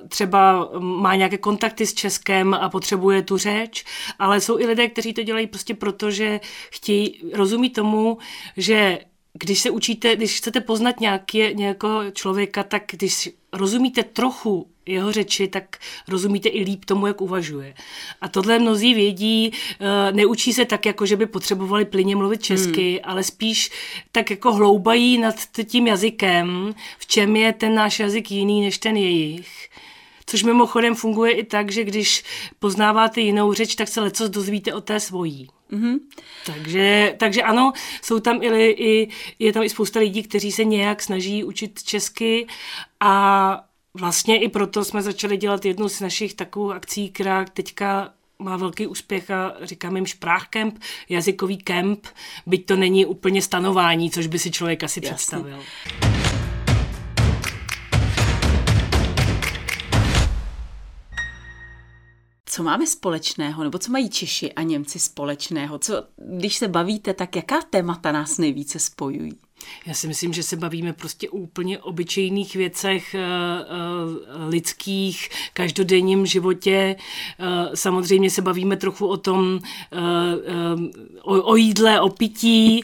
třeba 0.07 0.69
má 0.79 1.15
nějaké 1.15 1.37
kontakty 1.37 1.85
s 1.85 1.93
Českem 1.93 2.53
a 2.53 2.69
potřebuje 2.69 3.21
tu 3.21 3.37
řeč, 3.37 3.85
ale 4.19 4.41
jsou 4.41 4.59
i 4.59 4.65
lidé, 4.65 4.87
kteří 4.87 5.13
to 5.13 5.23
dělají 5.23 5.47
prostě 5.47 5.73
proto, 5.73 6.11
že 6.11 6.39
chtějí, 6.71 7.21
rozumí 7.33 7.69
tomu, 7.69 8.17
že 8.57 8.99
když 9.33 9.59
se 9.59 9.69
učíte, 9.69 10.15
když 10.15 10.37
chcete 10.37 10.61
poznat 10.61 10.99
nějaký, 10.99 11.53
nějakého 11.53 12.11
člověka, 12.11 12.63
tak 12.63 12.83
když 12.91 13.29
rozumíte 13.53 14.03
trochu 14.03 14.67
jeho 14.85 15.11
řeči, 15.11 15.47
tak 15.47 15.77
rozumíte 16.07 16.49
i 16.49 16.63
líp 16.63 16.85
tomu, 16.85 17.07
jak 17.07 17.21
uvažuje. 17.21 17.73
A 18.21 18.27
tohle 18.27 18.59
mnozí 18.59 18.93
vědí, 18.93 19.51
eh, 19.79 20.11
neučí 20.11 20.53
se 20.53 20.65
tak, 20.65 20.85
jako 20.85 21.05
že 21.05 21.17
by 21.17 21.25
potřebovali 21.25 21.85
plyně 21.85 22.15
mluvit 22.15 22.43
česky, 22.43 22.91
hmm. 22.91 22.99
ale 23.03 23.23
spíš 23.23 23.71
tak 24.11 24.29
jako 24.29 24.53
hloubají 24.53 25.17
nad 25.17 25.35
tím 25.65 25.87
jazykem, 25.87 26.75
v 26.99 27.05
čem 27.05 27.35
je 27.35 27.53
ten 27.53 27.75
náš 27.75 27.99
jazyk 27.99 28.31
jiný 28.31 28.61
než 28.61 28.77
ten 28.77 28.97
jejich. 28.97 29.69
Což 30.25 30.43
mimochodem 30.43 30.95
funguje 30.95 31.31
i 31.31 31.43
tak, 31.43 31.71
že 31.71 31.83
když 31.83 32.23
poznáváte 32.59 33.21
jinou 33.21 33.53
řeč, 33.53 33.75
tak 33.75 33.87
se 33.87 34.01
leco 34.01 34.27
dozvíte 34.27 34.73
o 34.73 34.81
té 34.81 34.99
svojí. 34.99 35.47
Mm-hmm. 35.71 35.99
Takže, 36.45 37.15
takže 37.19 37.41
ano, 37.41 37.73
jsou 38.01 38.19
tam 38.19 38.43
i, 38.43 38.47
i, 38.69 39.09
je 39.39 39.53
tam 39.53 39.63
i 39.63 39.69
spousta 39.69 39.99
lidí, 39.99 40.23
kteří 40.23 40.51
se 40.51 40.63
nějak 40.63 41.01
snaží 41.01 41.43
učit 41.43 41.83
česky 41.83 42.47
a 42.99 43.63
vlastně 43.93 44.39
i 44.39 44.49
proto 44.49 44.85
jsme 44.85 45.01
začali 45.01 45.37
dělat 45.37 45.65
jednu 45.65 45.89
z 45.89 45.99
našich 45.99 46.33
takových 46.33 46.75
akcí, 46.75 47.09
která 47.09 47.45
teďka 47.45 48.13
má 48.39 48.57
velký 48.57 48.87
úspěch 48.87 49.31
a 49.31 49.53
říkáme 49.61 49.99
jim 49.99 50.07
Sprachcamp, 50.07 50.79
jazykový 51.09 51.57
kemp, 51.57 52.07
byť 52.45 52.65
to 52.65 52.75
není 52.75 53.05
úplně 53.05 53.41
stanování, 53.41 54.11
což 54.11 54.27
by 54.27 54.39
si 54.39 54.51
člověk 54.51 54.83
asi 54.83 54.99
Jasný. 55.03 55.15
představil. 55.15 55.63
Co 62.53 62.63
máme 62.63 62.87
společného, 62.87 63.63
nebo 63.63 63.77
co 63.77 63.91
mají 63.91 64.09
Češi 64.09 64.53
a 64.53 64.61
Němci 64.61 64.99
společného? 64.99 65.79
Co, 65.79 66.03
když 66.17 66.57
se 66.57 66.67
bavíte, 66.67 67.13
tak 67.13 67.35
jaká 67.35 67.61
témata 67.61 68.11
nás 68.11 68.37
nejvíce 68.37 68.79
spojují? 68.79 69.31
Já 69.85 69.93
si 69.93 70.07
myslím, 70.07 70.33
že 70.33 70.43
se 70.43 70.55
bavíme 70.55 70.93
prostě 70.93 71.29
o 71.29 71.37
úplně 71.37 71.79
obyčejných 71.79 72.55
věcech, 72.55 73.15
eh, 73.15 73.19
eh, 73.19 74.45
lidských, 74.47 75.29
každodenním 75.53 76.25
životě. 76.25 76.95
Eh, 77.39 77.45
samozřejmě 77.73 78.29
se 78.29 78.41
bavíme 78.41 78.77
trochu 78.77 79.07
o 79.07 79.17
tom, 79.17 79.59
o, 81.23 81.55
jídle, 81.55 82.01
o 82.01 82.09
pití, 82.09 82.83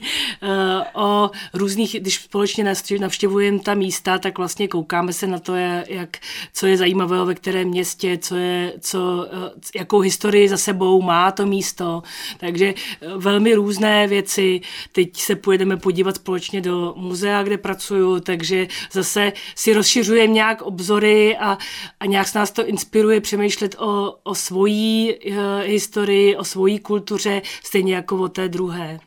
o 0.93 1.31
různých, 1.53 1.95
když 1.99 2.15
společně 2.15 2.75
navštěvujeme 2.99 3.59
ta 3.59 3.73
místa, 3.73 4.19
tak 4.19 4.37
vlastně 4.37 4.67
koukáme 4.67 5.13
se 5.13 5.27
na 5.27 5.39
to, 5.39 5.55
jak, 5.87 6.17
co 6.53 6.67
je 6.67 6.77
zajímavého 6.77 7.25
ve 7.25 7.35
kterém 7.35 7.67
městě, 7.67 8.17
co 8.17 8.35
je, 8.35 8.73
co, 8.79 9.27
jakou 9.75 9.99
historii 9.99 10.49
za 10.49 10.57
sebou 10.57 11.01
má 11.01 11.31
to 11.31 11.45
místo. 11.45 12.03
Takže 12.37 12.73
velmi 13.17 13.55
různé 13.55 14.07
věci. 14.07 14.61
Teď 14.91 15.17
se 15.17 15.35
pojedeme 15.35 15.77
podívat 15.77 16.15
společně 16.15 16.61
do 16.61 16.76
muzea, 16.95 17.43
kde 17.43 17.57
pracuju, 17.57 18.19
takže 18.19 18.67
zase 18.91 19.33
si 19.55 19.73
rozšiřujeme 19.73 20.33
nějak 20.33 20.61
obzory 20.61 21.37
a, 21.37 21.57
a 21.99 22.05
nějak 22.05 22.33
nás 22.33 22.51
to 22.51 22.65
inspiruje 22.65 23.21
přemýšlet 23.21 23.75
o, 23.79 24.15
o 24.23 24.35
svojí 24.35 25.15
uh, 25.15 25.35
historii, 25.63 26.35
o 26.35 26.43
svojí 26.43 26.79
kultuře, 26.79 27.41
stejně 27.63 27.95
jako 27.95 28.17
o 28.17 28.27
té 28.27 28.49
druhé. 28.49 28.99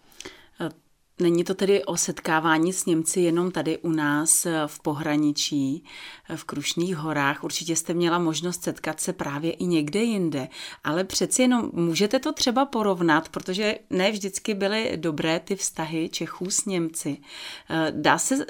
Není 1.21 1.45
to 1.45 1.55
tedy 1.55 1.85
o 1.85 1.97
setkávání 1.97 2.73
s 2.73 2.87
Němci 2.87 3.21
jenom 3.21 3.51
tady 3.51 3.79
u 3.79 3.91
nás 3.91 4.47
eh, 4.47 4.63
v 4.67 4.81
pohraničí, 4.81 5.85
eh, 6.29 6.37
v 6.37 6.45
Krušných 6.45 6.97
horách. 6.97 7.45
Určitě 7.45 7.77
jste 7.77 7.95
měla 7.95 8.19
možnost 8.19 8.63
setkat 8.63 9.01
se 9.01 9.13
právě 9.13 9.53
i 9.53 9.67
někde 9.67 10.01
jinde, 10.01 10.49
ale 10.85 11.05
přeci 11.05 11.43
jenom 11.43 11.71
můžete 11.73 12.19
to 12.19 12.33
třeba 12.33 12.65
porovnat, 12.65 13.29
protože 13.29 13.79
ne 13.91 14.11
vždycky 14.11 14.55
byly 14.55 14.93
dobré 14.97 15.41
ty 15.41 15.57
vztahy 15.57 16.09
Čechů 16.09 16.51
s 16.51 16.65
Němci. 16.65 17.19
Eh, 17.71 17.93
dá 17.97 18.19
se 18.19 18.47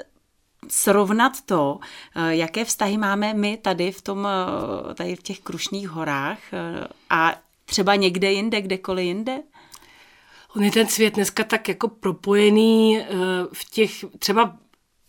srovnat 0.67 1.41
to, 1.45 1.79
jaké 2.29 2.65
vztahy 2.65 2.97
máme 2.97 3.33
my 3.33 3.57
tady 3.57 3.91
v, 3.91 4.01
tom, 4.01 4.27
tady 4.95 5.15
v 5.15 5.23
těch 5.23 5.39
Krušných 5.39 5.89
horách 5.89 6.39
a 7.09 7.35
třeba 7.65 7.95
někde 7.95 8.31
jinde, 8.31 8.61
kdekoliv 8.61 9.05
jinde? 9.05 9.41
On 10.55 10.63
je 10.63 10.71
ten 10.71 10.87
svět 10.87 11.15
dneska 11.15 11.43
tak 11.43 11.67
jako 11.67 11.87
propojený 11.87 12.99
eh, 12.99 13.05
v 13.53 13.69
těch, 13.69 14.05
třeba 14.19 14.57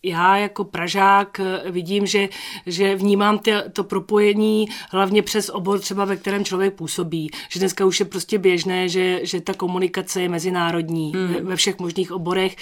já 0.04 0.36
jako 0.36 0.64
Pražák 0.64 1.40
eh, 1.40 1.70
vidím, 1.70 2.06
že, 2.06 2.28
že 2.66 2.96
vnímám 2.96 3.38
ty, 3.38 3.52
to 3.72 3.84
propojení 3.84 4.68
hlavně 4.90 5.22
přes 5.22 5.48
obor 5.48 5.80
třeba, 5.80 6.04
ve 6.04 6.16
kterém 6.16 6.44
člověk 6.44 6.74
působí. 6.74 7.30
Že 7.48 7.60
dneska 7.60 7.84
už 7.84 8.00
je 8.00 8.06
prostě 8.06 8.38
běžné, 8.38 8.88
že, 8.88 9.20
že 9.22 9.40
ta 9.40 9.54
komunikace 9.54 10.22
je 10.22 10.28
mezinárodní 10.28 11.12
hmm. 11.12 11.34
ve, 11.34 11.40
ve 11.40 11.56
všech 11.56 11.78
možných 11.78 12.12
oborech. 12.12 12.56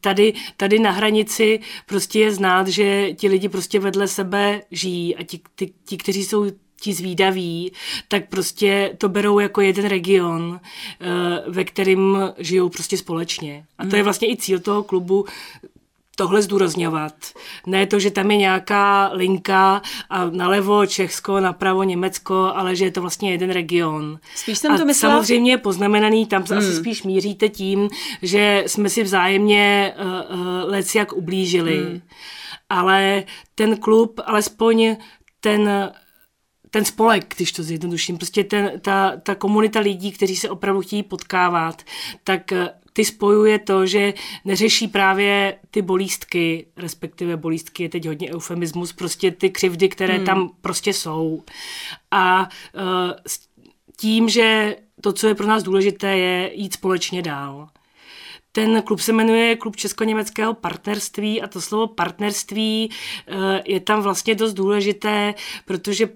Tady, 0.00 0.32
tady 0.56 0.78
na 0.78 0.90
hranici 0.90 1.60
prostě 1.86 2.20
je 2.20 2.32
znát, 2.32 2.68
že 2.68 3.12
ti 3.12 3.28
lidi 3.28 3.48
prostě 3.48 3.80
vedle 3.80 4.08
sebe 4.08 4.62
žijí 4.70 5.16
a 5.16 5.22
ti, 5.22 5.40
ti, 5.56 5.72
ti 5.84 5.96
kteří 5.96 6.24
jsou 6.24 6.46
ti 6.80 6.92
zvídaví, 6.92 7.72
tak 8.08 8.28
prostě 8.28 8.94
to 8.98 9.08
berou 9.08 9.38
jako 9.38 9.60
jeden 9.60 9.84
region, 9.84 10.60
ve 11.46 11.64
kterým 11.64 12.18
žijou 12.38 12.68
prostě 12.68 12.96
společně. 12.96 13.64
A 13.78 13.86
to 13.86 13.96
je 13.96 14.02
vlastně 14.02 14.30
i 14.30 14.36
cíl 14.36 14.60
toho 14.60 14.82
klubu, 14.82 15.24
tohle 16.16 16.42
zdůrazňovat. 16.42 17.12
Ne 17.66 17.86
to, 17.86 17.98
že 17.98 18.10
tam 18.10 18.30
je 18.30 18.36
nějaká 18.36 19.10
linka 19.12 19.82
a 20.10 20.24
nalevo 20.30 20.86
Česko, 20.86 21.40
napravo 21.40 21.82
Německo, 21.82 22.52
ale 22.54 22.76
že 22.76 22.84
je 22.84 22.90
to 22.90 23.00
vlastně 23.00 23.32
jeden 23.32 23.50
region. 23.50 24.18
Spíš 24.34 24.58
jsem 24.58 24.72
a 24.72 24.78
to 24.78 24.84
myslela... 24.84 25.14
samozřejmě 25.14 25.50
je 25.50 25.58
poznamenaný, 25.58 26.26
tam 26.26 26.44
hmm. 26.48 26.58
asi 26.58 26.76
spíš 26.76 27.02
míříte 27.02 27.48
tím, 27.48 27.88
že 28.22 28.64
jsme 28.66 28.88
si 28.88 29.02
vzájemně 29.02 29.94
uh, 29.98 30.38
uh, 30.38 30.70
lec 30.70 30.94
jak 30.94 31.12
ublížili. 31.12 31.78
Hmm. 31.78 32.00
Ale 32.68 33.24
ten 33.54 33.76
klub, 33.76 34.20
alespoň 34.26 34.96
ten 35.40 35.90
ten 36.70 36.84
spolek, 36.84 37.34
když 37.36 37.52
to 37.52 37.62
zjednoduším, 37.62 38.16
prostě 38.16 38.44
ten, 38.44 38.80
ta, 38.80 39.16
ta 39.16 39.34
komunita 39.34 39.80
lidí, 39.80 40.12
kteří 40.12 40.36
se 40.36 40.50
opravdu 40.50 40.80
chtějí 40.80 41.02
potkávat, 41.02 41.82
tak 42.24 42.52
ty 42.96 43.04
spojuje 43.04 43.58
to, 43.58 43.86
že 43.86 44.14
neřeší 44.44 44.88
právě 44.88 45.58
ty 45.70 45.82
bolístky, 45.82 46.66
respektive 46.76 47.36
bolístky 47.36 47.82
je 47.82 47.88
teď 47.88 48.06
hodně 48.06 48.34
eufemismus, 48.34 48.92
prostě 48.92 49.30
ty 49.30 49.50
křivdy, 49.50 49.88
které 49.88 50.16
hmm. 50.16 50.26
tam 50.26 50.50
prostě 50.60 50.92
jsou. 50.92 51.42
A 52.10 52.48
uh, 52.74 52.82
s 53.26 53.48
tím, 53.96 54.28
že 54.28 54.76
to, 55.00 55.12
co 55.12 55.28
je 55.28 55.34
pro 55.34 55.46
nás 55.46 55.62
důležité, 55.62 56.18
je 56.18 56.50
jít 56.54 56.74
společně 56.74 57.22
dál. 57.22 57.68
Ten 58.52 58.82
klub 58.82 59.00
se 59.00 59.12
jmenuje 59.12 59.56
Klub 59.56 59.76
Česko-německého 59.76 60.54
partnerství 60.54 61.42
a 61.42 61.46
to 61.46 61.60
slovo 61.60 61.86
partnerství 61.86 62.90
uh, 62.90 63.36
je 63.64 63.80
tam 63.80 64.02
vlastně 64.02 64.34
dost 64.34 64.54
důležité, 64.54 65.34
protože 65.64 66.08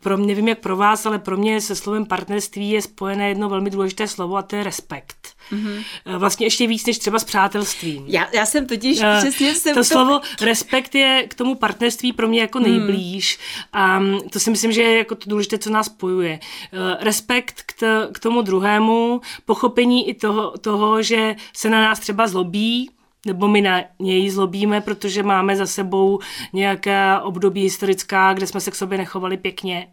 pro 0.00 0.16
mě, 0.16 0.26
nevím 0.26 0.48
jak 0.48 0.58
pro 0.58 0.76
vás, 0.76 1.06
ale 1.06 1.18
pro 1.18 1.36
mě 1.36 1.60
se 1.60 1.76
slovem 1.76 2.06
partnerství 2.06 2.70
je 2.70 2.82
spojené 2.82 3.28
jedno 3.28 3.48
velmi 3.48 3.70
důležité 3.70 4.08
slovo 4.08 4.36
a 4.36 4.42
to 4.42 4.56
je 4.56 4.64
respekt. 4.64 5.28
Mm-hmm. 5.52 5.84
Vlastně 6.18 6.46
ještě 6.46 6.66
víc 6.66 6.86
než 6.86 6.98
třeba 6.98 7.18
s 7.18 7.24
přátelstvím. 7.24 8.04
Já, 8.06 8.28
já 8.32 8.46
jsem 8.46 8.66
totiž 8.66 8.98
uh, 8.98 9.04
přesně 9.18 9.54
jsem 9.54 9.74
to, 9.74 9.80
to 9.80 9.84
slovo 9.84 10.20
respekt 10.40 10.94
je 10.94 11.26
k 11.28 11.34
tomu 11.34 11.54
partnerství 11.54 12.12
pro 12.12 12.28
mě 12.28 12.40
jako 12.40 12.58
hmm. 12.58 12.70
nejblíž 12.70 13.38
a 13.72 14.02
to 14.30 14.40
si 14.40 14.50
myslím, 14.50 14.72
že 14.72 14.82
je 14.82 14.98
jako 14.98 15.14
to 15.14 15.30
důležité, 15.30 15.58
co 15.58 15.70
nás 15.70 15.86
spojuje. 15.86 16.40
Uh, 16.72 16.78
respekt 17.00 17.62
k, 17.66 17.72
t- 17.72 18.08
k 18.12 18.18
tomu 18.18 18.42
druhému, 18.42 19.20
pochopení 19.44 20.08
i 20.08 20.14
toho, 20.14 20.58
toho, 20.58 21.02
že 21.02 21.36
se 21.52 21.70
na 21.70 21.82
nás 21.82 22.00
třeba 22.00 22.26
zlobí, 22.26 22.90
nebo 23.26 23.48
my 23.48 23.60
na 23.60 23.82
něj 23.98 24.30
zlobíme, 24.30 24.80
protože 24.80 25.22
máme 25.22 25.56
za 25.56 25.66
sebou 25.66 26.18
nějaké 26.52 27.20
období 27.22 27.62
historická, 27.62 28.32
kde 28.32 28.46
jsme 28.46 28.60
se 28.60 28.70
k 28.70 28.74
sobě 28.74 28.98
nechovali 28.98 29.36
pěkně. 29.36 29.88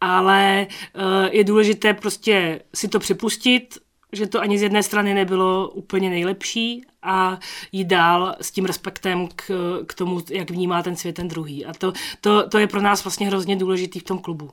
Ale 0.00 0.66
uh, 0.94 1.02
je 1.30 1.44
důležité 1.44 1.94
prostě 1.94 2.60
si 2.74 2.88
to 2.88 2.98
připustit, 2.98 3.78
že 4.12 4.26
to 4.26 4.40
ani 4.40 4.58
z 4.58 4.62
jedné 4.62 4.82
strany 4.82 5.14
nebylo 5.14 5.70
úplně 5.70 6.10
nejlepší 6.10 6.84
a 7.02 7.38
jít 7.72 7.84
dál 7.84 8.36
s 8.40 8.50
tím 8.50 8.64
respektem 8.64 9.28
k, 9.36 9.50
k 9.86 9.94
tomu, 9.94 10.20
jak 10.30 10.50
vnímá 10.50 10.82
ten 10.82 10.96
svět 10.96 11.12
ten 11.12 11.28
druhý. 11.28 11.66
A 11.66 11.72
to, 11.74 11.92
to, 12.20 12.48
to 12.48 12.58
je 12.58 12.66
pro 12.66 12.82
nás 12.82 13.04
vlastně 13.04 13.26
hrozně 13.26 13.56
důležitý 13.56 13.98
v 13.98 14.04
tom 14.04 14.18
klubu. 14.18 14.50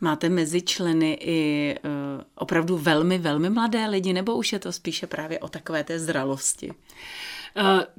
Máte 0.00 0.28
mezi 0.28 0.62
členy 0.62 1.18
i 1.20 1.74
uh, 1.84 1.90
opravdu 2.34 2.78
velmi, 2.78 3.18
velmi 3.18 3.50
mladé 3.50 3.86
lidi, 3.86 4.12
nebo 4.12 4.36
už 4.36 4.52
je 4.52 4.58
to 4.58 4.72
spíše 4.72 5.06
právě 5.06 5.38
o 5.38 5.48
takové 5.48 5.84
té 5.84 5.98
zralosti? 5.98 6.70
Eh, 6.70 7.33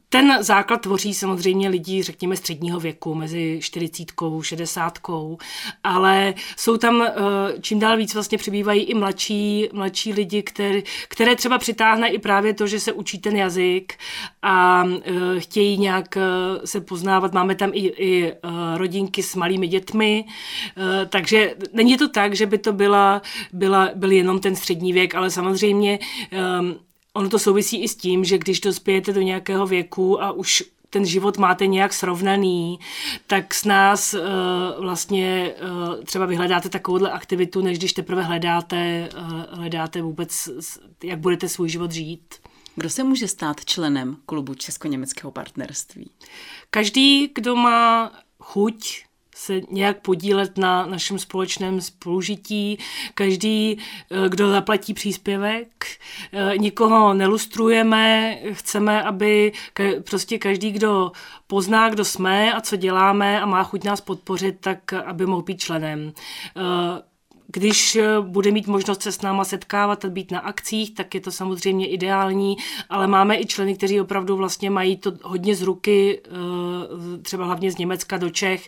ten 0.09 0.43
základ 0.43 0.81
tvoří 0.81 1.13
samozřejmě 1.13 1.69
lidi, 1.69 2.03
řekněme, 2.03 2.35
středního 2.35 2.79
věku, 2.79 3.15
mezi 3.15 3.59
40, 3.61 4.11
60, 4.41 4.99
ale 5.83 6.33
jsou 6.57 6.77
tam 6.77 7.01
eh, 7.01 7.13
čím 7.61 7.79
dál 7.79 7.97
víc 7.97 8.13
vlastně 8.13 8.37
přibývají 8.37 8.83
i 8.83 8.93
mladší, 8.93 9.69
mladší 9.73 10.13
lidi, 10.13 10.43
které, 10.43 10.81
které 11.07 11.35
třeba 11.35 11.57
přitáhne 11.57 12.09
i 12.09 12.19
právě 12.19 12.53
to, 12.53 12.67
že 12.67 12.79
se 12.79 12.91
učí 12.91 13.19
ten 13.19 13.35
jazyk 13.35 13.93
a 14.41 14.83
eh, 14.87 15.39
chtějí 15.39 15.77
nějak 15.77 16.17
se 16.65 16.81
poznávat. 16.81 17.33
Máme 17.33 17.55
tam 17.55 17.71
i, 17.73 17.93
i 17.97 18.33
rodinky 18.75 19.23
s 19.23 19.35
malými 19.35 19.67
dětmi, 19.67 20.25
takže 21.09 21.55
není 21.73 21.97
to 21.97 22.09
tak, 22.09 22.35
že 22.35 22.45
by 22.45 22.57
to 22.57 22.73
byla, 22.73 23.21
byla, 23.53 23.89
byl 23.95 24.11
jenom 24.11 24.39
ten 24.39 24.55
střední 24.55 24.93
věk, 24.93 25.15
ale 25.15 25.31
samozřejmě 25.31 25.99
Ono 27.15 27.29
to 27.29 27.39
souvisí 27.39 27.83
i 27.83 27.87
s 27.87 27.95
tím, 27.95 28.23
že 28.25 28.37
když 28.37 28.59
dospějete 28.59 29.13
do 29.13 29.21
nějakého 29.21 29.67
věku 29.67 30.23
a 30.23 30.31
už 30.31 30.63
ten 30.89 31.05
život 31.05 31.37
máte 31.37 31.67
nějak 31.67 31.93
srovnaný, 31.93 32.79
tak 33.27 33.53
s 33.53 33.65
nás 33.65 34.13
uh, 34.13 34.21
vlastně 34.79 35.53
uh, 35.61 36.03
třeba 36.03 36.25
vyhledáte 36.25 36.69
takovouhle 36.69 37.11
aktivitu, 37.11 37.61
než 37.61 37.77
když 37.77 37.93
teprve 37.93 38.23
hledáte, 38.23 39.09
uh, 39.17 39.59
hledáte 39.59 40.01
vůbec, 40.01 40.49
jak 41.03 41.19
budete 41.19 41.49
svůj 41.49 41.69
život 41.69 41.91
žít. 41.91 42.35
Kdo 42.75 42.89
se 42.89 43.03
může 43.03 43.27
stát 43.27 43.65
členem 43.65 44.17
klubu 44.25 44.53
Česko-německého 44.53 45.31
partnerství? 45.31 46.09
Každý, 46.69 47.31
kdo 47.35 47.55
má 47.55 48.11
chuť 48.39 49.04
se 49.35 49.61
nějak 49.71 50.01
podílet 50.01 50.57
na 50.57 50.85
našem 50.85 51.19
společném 51.19 51.81
spolužití. 51.81 52.77
Každý, 53.13 53.77
eh, 53.77 54.29
kdo 54.29 54.49
zaplatí 54.49 54.93
příspěvek, 54.93 55.85
eh, 56.33 56.57
nikoho 56.57 57.13
nelustrujeme, 57.13 58.37
chceme, 58.51 59.03
aby 59.03 59.51
prostě 60.09 60.37
každý, 60.37 60.71
kdo 60.71 61.11
pozná, 61.47 61.89
kdo 61.89 62.05
jsme 62.05 62.53
a 62.53 62.61
co 62.61 62.75
děláme 62.75 63.41
a 63.41 63.45
má 63.45 63.63
chuť 63.63 63.83
nás 63.83 64.01
podpořit, 64.01 64.57
tak 64.59 64.93
aby 64.93 65.25
mohl 65.25 65.41
být 65.41 65.59
členem. 65.61 66.13
Když 67.55 67.95
eh, 67.95 68.21
bude 68.21 68.51
mít 68.51 68.67
možnost 68.67 69.01
se 69.01 69.11
s 69.11 69.21
náma 69.21 69.43
setkávat 69.43 70.05
a 70.05 70.09
být 70.09 70.31
na 70.31 70.39
akcích, 70.39 70.95
tak 70.95 71.15
je 71.15 71.21
to 71.21 71.31
samozřejmě 71.31 71.87
ideální, 71.87 72.57
ale 72.89 73.07
máme 73.07 73.39
i 73.39 73.45
členy, 73.45 73.75
kteří 73.75 74.01
opravdu 74.01 74.37
vlastně 74.37 74.69
mají 74.69 74.97
to 74.97 75.13
hodně 75.23 75.55
z 75.55 75.61
ruky, 75.61 76.21
eh, 76.25 77.17
třeba 77.21 77.45
hlavně 77.45 77.71
z 77.71 77.77
Německa 77.77 78.17
do 78.17 78.29
Čech, 78.29 78.67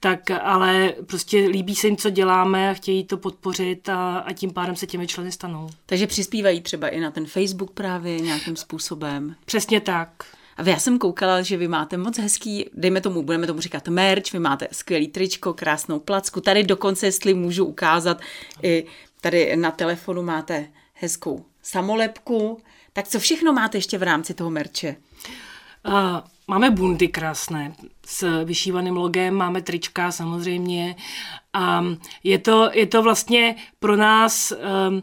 tak 0.00 0.30
ale 0.30 0.94
prostě 1.06 1.48
líbí 1.48 1.74
se 1.74 1.86
jim, 1.86 1.96
co 1.96 2.10
děláme 2.10 2.70
a 2.70 2.74
chtějí 2.74 3.04
to 3.04 3.16
podpořit 3.16 3.88
a, 3.88 4.18
a 4.18 4.32
tím 4.32 4.52
pádem 4.52 4.76
se 4.76 4.86
těmi 4.86 5.06
členy 5.06 5.32
stanou. 5.32 5.70
Takže 5.86 6.06
přispívají 6.06 6.60
třeba 6.60 6.88
i 6.88 7.00
na 7.00 7.10
ten 7.10 7.26
Facebook 7.26 7.70
právě 7.70 8.20
nějakým 8.20 8.56
způsobem. 8.56 9.34
Přesně 9.44 9.80
tak. 9.80 10.08
Já 10.64 10.78
jsem 10.78 10.98
koukala, 10.98 11.42
že 11.42 11.56
vy 11.56 11.68
máte 11.68 11.96
moc 11.96 12.18
hezký, 12.18 12.70
dejme 12.74 13.00
tomu, 13.00 13.22
budeme 13.22 13.46
tomu 13.46 13.60
říkat 13.60 13.88
merch, 13.88 14.32
vy 14.32 14.38
máte 14.38 14.68
skvělý 14.72 15.08
tričko, 15.08 15.54
krásnou 15.54 15.98
placku. 15.98 16.40
Tady 16.40 16.62
dokonce, 16.62 17.06
jestli 17.06 17.34
můžu 17.34 17.64
ukázat, 17.64 18.20
i 18.62 18.86
tady 19.20 19.56
na 19.56 19.70
telefonu 19.70 20.22
máte 20.22 20.68
hezkou 20.94 21.44
samolepku. 21.62 22.60
Tak 22.92 23.08
co 23.08 23.18
všechno 23.18 23.52
máte 23.52 23.78
ještě 23.78 23.98
v 23.98 24.02
rámci 24.02 24.34
toho 24.34 24.50
merče? 24.50 24.96
Uh, 25.88 26.20
máme 26.46 26.70
bundy 26.70 27.08
krásné 27.08 27.74
s 28.06 28.44
vyšívaným 28.44 28.96
logem, 28.96 29.34
máme 29.34 29.62
trička 29.62 30.12
samozřejmě. 30.12 30.96
A 31.52 31.84
je 32.24 32.38
to, 32.38 32.70
je 32.72 32.86
to 32.86 33.02
vlastně 33.02 33.56
pro 33.78 33.96
nás... 33.96 34.52
Um, 34.88 35.02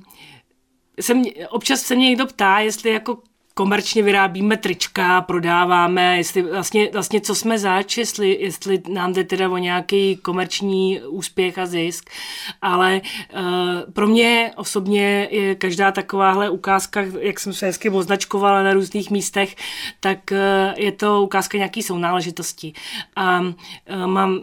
jsem, 1.01 1.23
občas 1.49 1.81
se 1.81 1.95
mě 1.95 2.05
někdo 2.05 2.25
ptá, 2.25 2.59
jestli 2.59 2.91
jako 2.91 3.17
komerčně 3.59 4.03
vyrábíme 4.03 4.57
trička, 4.57 5.21
prodáváme, 5.21 6.17
jestli 6.17 6.41
vlastně, 6.41 6.89
vlastně 6.93 7.21
co 7.21 7.35
jsme 7.35 7.59
zač, 7.59 7.97
jestli, 7.97 8.37
jestli 8.41 8.81
nám 8.89 9.13
jde 9.13 9.23
teda 9.23 9.49
o 9.49 9.57
nějaký 9.57 10.15
komerční 10.15 11.01
úspěch 11.01 11.57
a 11.57 11.65
zisk, 11.65 12.09
ale 12.61 13.01
uh, 13.33 13.91
pro 13.93 14.07
mě 14.07 14.51
osobně 14.55 15.27
je 15.31 15.55
každá 15.55 15.91
takováhle 15.91 16.49
ukázka, 16.49 17.01
jak 17.19 17.39
jsem 17.39 17.53
se 17.53 17.65
hezky 17.65 17.89
označkovala 17.89 18.63
na 18.63 18.73
různých 18.73 19.11
místech, 19.11 19.55
tak 19.99 20.19
uh, 20.31 20.37
je 20.75 20.91
to 20.91 21.21
ukázka 21.21 21.57
nějaký 21.57 21.83
sounáležitosti. 21.83 22.73
A 23.15 23.39
uh, 23.39 23.53
mám, 24.05 24.41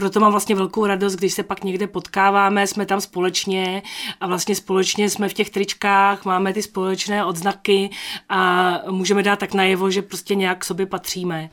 proto 0.00 0.20
mám 0.20 0.30
vlastně 0.30 0.54
velkou 0.54 0.86
radost, 0.86 1.16
když 1.16 1.32
se 1.32 1.42
pak 1.42 1.64
někde 1.64 1.86
potkáváme, 1.86 2.66
jsme 2.66 2.86
tam 2.86 3.00
společně 3.00 3.82
a 4.20 4.26
vlastně 4.26 4.54
společně 4.54 5.10
jsme 5.10 5.28
v 5.28 5.32
těch 5.32 5.50
tričkách, 5.50 6.24
máme 6.24 6.52
ty 6.52 6.62
společné 6.62 7.24
odznaky 7.24 7.90
a 8.28 8.72
můžeme 8.90 9.22
dát 9.22 9.38
tak 9.38 9.54
najevo, 9.54 9.90
že 9.90 10.02
prostě 10.02 10.34
nějak 10.34 10.58
k 10.58 10.64
sobě 10.64 10.86
patříme. 10.86 11.50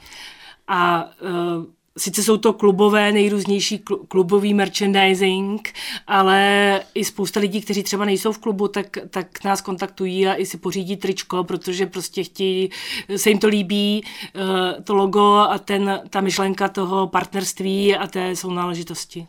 A 0.68 1.06
uh, 1.22 1.66
sice 1.98 2.24
jsou 2.24 2.38
to 2.38 2.54
klubové, 2.54 3.12
nejrůznější 3.12 3.84
klubový 4.08 4.54
merchandising, 4.54 5.74
ale 6.08 6.82
i 6.94 7.06
spousta 7.06 7.40
lidí, 7.40 7.62
kteří 7.62 7.84
třeba 7.84 8.06
nejsou 8.06 8.32
v 8.32 8.38
klubu, 8.38 8.68
tak, 8.68 8.98
tak 9.10 9.44
nás 9.44 9.62
kontaktují 9.62 10.28
a 10.28 10.36
i 10.36 10.46
si 10.46 10.58
pořídí 10.58 10.98
tričko, 10.98 11.44
protože 11.44 11.86
prostě 11.86 12.24
chtějí, 12.24 12.70
se 13.16 13.30
jim 13.30 13.40
to 13.40 13.48
líbí, 13.48 14.04
eh, 14.36 14.82
to 14.82 14.96
logo 14.96 15.36
a 15.36 15.60
ten, 15.60 16.02
ta 16.10 16.22
myšlenka 16.22 16.68
toho 16.68 17.08
partnerství 17.08 17.96
a 17.96 18.08
té 18.08 18.36
sounáležitosti. 18.36 19.28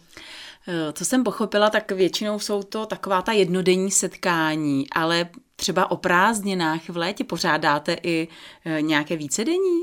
Eh, 0.68 0.92
co 0.92 1.04
jsem 1.04 1.24
pochopila, 1.24 1.70
tak 1.70 1.92
většinou 1.92 2.38
jsou 2.38 2.62
to 2.62 2.86
taková 2.86 3.22
ta 3.22 3.32
jednodenní 3.32 3.90
setkání, 3.90 4.86
ale 4.92 5.28
třeba 5.60 5.90
o 5.90 5.96
prázdninách 5.96 6.88
v 6.88 6.96
létě 6.96 7.24
pořádáte 7.24 7.96
i 8.02 8.28
e, 8.64 8.82
nějaké 8.82 9.16
vícedenní? 9.16 9.82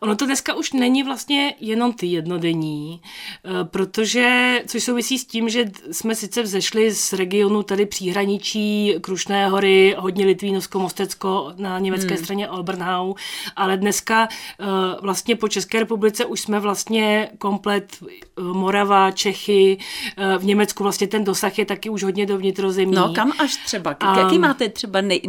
Ono 0.00 0.16
to 0.16 0.26
dneska 0.26 0.54
už 0.54 0.72
není 0.72 1.02
vlastně 1.02 1.54
jenom 1.60 1.92
ty 1.92 2.06
jednodenní, 2.06 3.00
e, 3.00 3.64
protože, 3.64 4.62
což 4.66 4.82
souvisí 4.82 5.18
s 5.18 5.24
tím, 5.24 5.48
že 5.48 5.70
jsme 5.90 6.14
sice 6.14 6.42
vzešli 6.42 6.90
z 6.94 7.12
regionu 7.12 7.62
tady 7.62 7.86
příhraničí 7.86 8.94
Krušné 9.00 9.48
hory, 9.48 9.96
hodně 9.98 10.26
Litvínovsko, 10.26 10.78
Mostecko 10.78 11.52
na 11.56 11.78
německé 11.78 12.14
hmm. 12.14 12.24
straně 12.24 12.48
Olbernhau, 12.48 13.14
ale 13.56 13.76
dneska 13.76 14.28
e, 14.28 14.66
vlastně 15.02 15.36
po 15.36 15.48
České 15.48 15.80
republice 15.80 16.24
už 16.24 16.40
jsme 16.40 16.60
vlastně 16.60 17.30
komplet 17.38 18.04
Morava, 18.40 19.10
Čechy, 19.10 19.78
v 20.38 20.44
Německu 20.44 20.82
vlastně 20.82 21.06
ten 21.06 21.24
dosah 21.24 21.58
je 21.58 21.64
taky 21.64 21.90
už 21.90 22.02
hodně 22.02 22.26
do 22.26 22.38
vnitrozemí. 22.38 22.94
No 22.94 23.12
kam 23.14 23.32
až 23.38 23.56
třeba? 23.56 23.96
Jaký 24.18 24.38
máte 24.38 24.68
třeba 24.68 25.01
nej, 25.02 25.20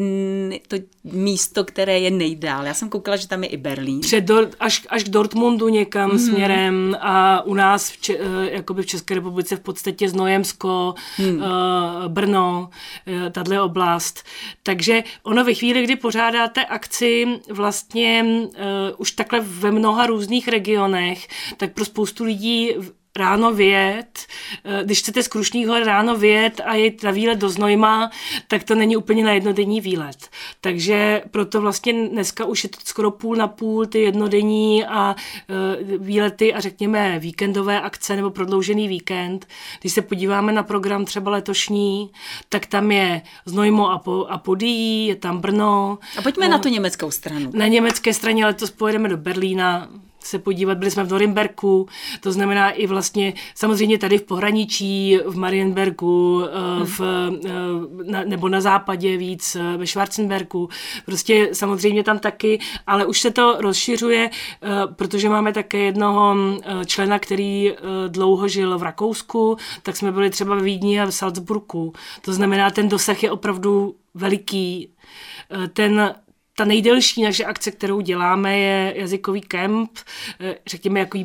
to 0.67 0.77
místo, 1.03 1.63
které 1.63 1.99
je 1.99 2.11
nejdál. 2.11 2.65
Já 2.65 2.73
jsem 2.73 2.89
koukala, 2.89 3.17
že 3.17 3.27
tam 3.27 3.43
je 3.43 3.49
i 3.49 3.57
Berlín. 3.57 3.99
Před 3.99 4.21
do, 4.21 4.47
až, 4.59 4.85
až 4.89 5.03
k 5.03 5.09
Dortmundu 5.09 5.69
někam 5.69 6.11
mm. 6.11 6.19
směrem 6.19 6.97
a 6.99 7.41
u 7.45 7.53
nás 7.53 7.89
v, 7.89 8.01
Če, 8.01 8.17
eh, 8.19 8.51
jakoby 8.51 8.81
v 8.81 8.85
České 8.85 9.15
republice 9.15 9.55
v 9.55 9.59
podstatě 9.59 10.09
Znojemsko, 10.09 10.95
mm. 11.19 11.35
uh, 11.35 11.43
Brno, 12.07 12.69
uh, 13.07 13.29
tahle 13.31 13.61
oblast. 13.61 14.23
Takže 14.63 15.03
ono 15.23 15.43
ve 15.43 15.53
chvíli, 15.53 15.83
kdy 15.83 15.95
pořádáte 15.95 16.65
akci 16.65 17.27
vlastně 17.49 18.25
uh, 18.25 18.51
už 18.97 19.11
takhle 19.11 19.39
ve 19.39 19.71
mnoha 19.71 20.05
různých 20.05 20.47
regionech, 20.47 21.27
tak 21.57 21.73
pro 21.73 21.85
spoustu 21.85 22.23
lidí 22.23 22.71
ráno 23.15 23.53
vyjet, 23.53 24.19
eh, 24.63 24.83
když 24.83 24.99
chcete 24.99 25.23
z 25.23 25.27
Krušných 25.27 25.67
hor 25.67 25.83
ráno 25.83 26.17
vyjet 26.17 26.61
a 26.65 26.75
jít 26.75 27.03
na 27.03 27.11
výlet 27.11 27.35
do 27.35 27.49
Znojma, 27.49 28.11
tak 28.47 28.63
to 28.63 28.75
není 28.75 28.97
úplně 28.97 29.23
na 29.23 29.31
jednodenní 29.31 29.81
výlet. 29.81 30.29
Takže 30.61 31.21
proto 31.31 31.61
vlastně 31.61 32.07
dneska 32.09 32.45
už 32.45 32.63
je 32.63 32.69
to 32.69 32.77
skoro 32.83 33.11
půl 33.11 33.35
na 33.35 33.47
půl, 33.47 33.85
ty 33.85 33.99
jednodenní 33.99 34.85
a 34.85 35.15
eh, 35.49 35.97
výlety 35.97 36.53
a 36.53 36.59
řekněme 36.59 37.19
víkendové 37.19 37.81
akce 37.81 38.15
nebo 38.15 38.29
prodloužený 38.29 38.87
víkend. 38.87 39.47
Když 39.81 39.93
se 39.93 40.01
podíváme 40.01 40.51
na 40.51 40.63
program 40.63 41.05
třeba 41.05 41.31
letošní, 41.31 42.11
tak 42.49 42.65
tam 42.65 42.91
je 42.91 43.21
Znojmo 43.45 43.91
a, 43.91 43.99
po, 43.99 44.25
a 44.29 44.37
Podí, 44.37 45.07
je 45.07 45.15
tam 45.15 45.39
Brno. 45.39 45.99
A 46.17 46.21
pojďme 46.21 46.45
no, 46.45 46.51
na 46.51 46.57
tu 46.57 46.69
německou 46.69 47.11
stranu. 47.11 47.51
Na 47.53 47.67
německé 47.67 48.13
straně 48.13 48.45
letos 48.45 48.71
pojedeme 48.71 49.09
do 49.09 49.17
Berlína, 49.17 49.89
se 50.23 50.39
podívat. 50.39 50.77
Byli 50.77 50.91
jsme 50.91 51.03
v 51.03 51.11
Norimberku, 51.11 51.87
to 52.19 52.31
znamená 52.31 52.71
i 52.71 52.87
vlastně 52.87 53.33
samozřejmě 53.55 53.97
tady 53.97 54.17
v 54.17 54.23
pohraničí, 54.23 55.19
v 55.25 55.37
Marienbergu, 55.37 56.43
eh, 56.45 56.85
v, 56.85 57.01
eh, 58.11 58.25
nebo 58.25 58.49
na 58.49 58.61
západě 58.61 59.17
víc, 59.17 59.55
eh, 59.55 59.77
ve 59.77 59.87
Schwarzenbergu. 59.87 60.69
Prostě 61.05 61.49
samozřejmě 61.53 62.03
tam 62.03 62.19
taky, 62.19 62.59
ale 62.87 63.05
už 63.05 63.21
se 63.21 63.31
to 63.31 63.55
rozšiřuje, 63.59 64.29
protože 64.95 65.29
máme 65.29 65.53
také 65.53 65.77
jednoho 65.77 66.35
člena, 66.85 67.19
který 67.19 67.73
dlouho 68.07 68.47
žil 68.47 68.77
v 68.77 68.83
Rakousku, 68.83 69.57
tak 69.83 69.95
jsme 69.95 70.11
byli 70.11 70.29
třeba 70.29 70.55
v 70.55 70.61
Vídni 70.61 71.01
a 71.01 71.05
v 71.05 71.11
Salzburgu. 71.11 71.93
To 72.21 72.33
znamená, 72.33 72.71
ten 72.71 72.89
dosah 72.89 73.23
je 73.23 73.31
opravdu 73.31 73.95
veliký. 74.13 74.89
Ten 75.73 76.15
ta 76.55 76.65
nejdelší 76.65 77.23
naše 77.23 77.45
akce, 77.45 77.71
kterou 77.71 78.01
děláme, 78.01 78.57
je 78.57 78.93
jazykový 78.97 79.41
kemp, 79.41 79.91
eh, 80.39 80.55
řekněme 80.67 80.99
jako 80.99 81.17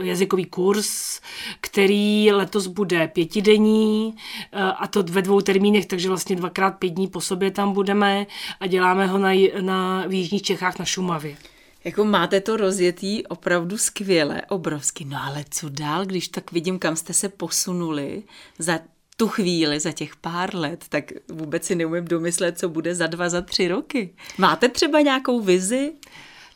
jazykový 0.00 0.44
kurz, 0.44 1.20
který 1.60 2.32
letos 2.32 2.66
bude 2.66 3.08
pětidenní 3.08 4.14
eh, 4.52 4.62
a 4.62 4.86
to 4.86 5.02
ve 5.02 5.22
dvou 5.22 5.40
termínech, 5.40 5.86
takže 5.86 6.08
vlastně 6.08 6.36
dvakrát 6.36 6.70
pět 6.70 6.90
dní 6.90 7.08
po 7.08 7.20
sobě 7.20 7.50
tam 7.50 7.72
budeme 7.72 8.26
a 8.60 8.66
děláme 8.66 9.06
ho 9.06 9.18
na, 9.18 9.30
na 9.60 10.06
v 10.06 10.12
Jižních 10.12 10.42
Čechách 10.42 10.78
na 10.78 10.84
Šumavě. 10.84 11.36
Jako 11.84 12.04
máte 12.04 12.40
to 12.40 12.56
rozjetý 12.56 13.26
opravdu 13.26 13.78
skvěle, 13.78 14.42
obrovsky. 14.48 15.04
No 15.04 15.18
ale 15.22 15.44
co 15.50 15.68
dál, 15.68 16.06
když 16.06 16.28
tak 16.28 16.52
vidím, 16.52 16.78
kam 16.78 16.96
jste 16.96 17.14
se 17.14 17.28
posunuli 17.28 18.22
za 18.58 18.78
tu 19.20 19.28
chvíli, 19.28 19.80
za 19.80 19.92
těch 19.92 20.16
pár 20.16 20.54
let, 20.54 20.84
tak 20.88 21.04
vůbec 21.28 21.64
si 21.64 21.74
neumím 21.74 22.04
domyslet, 22.04 22.58
co 22.58 22.68
bude 22.68 22.94
za 22.94 23.06
dva, 23.06 23.28
za 23.28 23.40
tři 23.40 23.68
roky. 23.68 24.14
Máte 24.38 24.68
třeba 24.68 25.00
nějakou 25.00 25.40
vizi? 25.40 25.92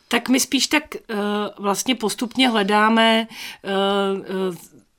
Tak 0.07 0.29
my 0.29 0.39
spíš 0.39 0.67
tak 0.67 0.83
uh, 0.95 1.17
vlastně 1.59 1.95
postupně 1.95 2.49
hledáme 2.49 3.27
uh, 3.63 4.19
uh, 4.49 4.55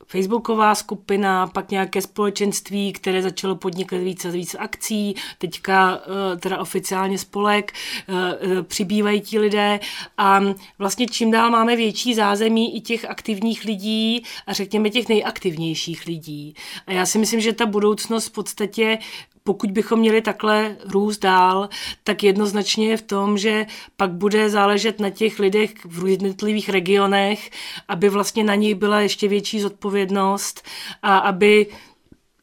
Facebooková 0.06 0.74
skupina, 0.74 1.46
pak 1.46 1.70
nějaké 1.70 2.02
společenství, 2.02 2.92
které 2.92 3.22
začalo 3.22 3.56
podnikat 3.56 3.96
víc 3.96 4.24
a 4.24 4.30
víc 4.30 4.56
akcí, 4.58 5.14
teďka 5.38 6.00
eh, 6.34 6.36
teda 6.36 6.58
oficiálně 6.58 7.18
spolek, 7.18 7.72
eh, 7.72 8.12
eh, 8.40 8.62
přibývají 8.62 9.20
ti 9.20 9.38
lidé 9.38 9.80
a 10.18 10.40
vlastně 10.78 11.06
čím 11.06 11.30
dál 11.30 11.50
máme 11.50 11.76
větší 11.76 12.14
zázemí 12.14 12.76
i 12.76 12.80
těch 12.80 13.04
aktivních 13.04 13.64
lidí 13.64 14.22
a 14.46 14.52
řekněme 14.52 14.90
těch 14.90 15.08
nejaktivnějších 15.08 16.06
lidí. 16.06 16.54
A 16.86 16.92
já 16.92 17.06
si 17.06 17.18
myslím, 17.18 17.40
že 17.40 17.52
ta 17.52 17.66
budoucnost 17.66 18.26
v 18.26 18.32
podstatě 18.32 18.98
pokud 19.46 19.70
bychom 19.70 19.98
měli 19.98 20.22
takhle 20.22 20.76
růst 20.84 21.18
dál, 21.18 21.68
tak 22.04 22.22
jednoznačně 22.22 22.88
je 22.88 22.96
v 22.96 23.02
tom, 23.02 23.38
že 23.38 23.66
pak 23.96 24.10
bude 24.10 24.50
záležet 24.50 25.00
na 25.00 25.10
těch 25.10 25.38
lidech 25.38 25.70
v 25.84 26.06
jednotlivých 26.06 26.68
regionech, 26.68 27.50
aby 27.88 28.08
vlastně 28.08 28.44
na 28.44 28.54
nich 28.54 28.74
byla 28.74 29.00
ještě 29.00 29.28
větší 29.28 29.60
zodpovědnost 29.60 30.62
a 31.02 31.18
aby 31.18 31.66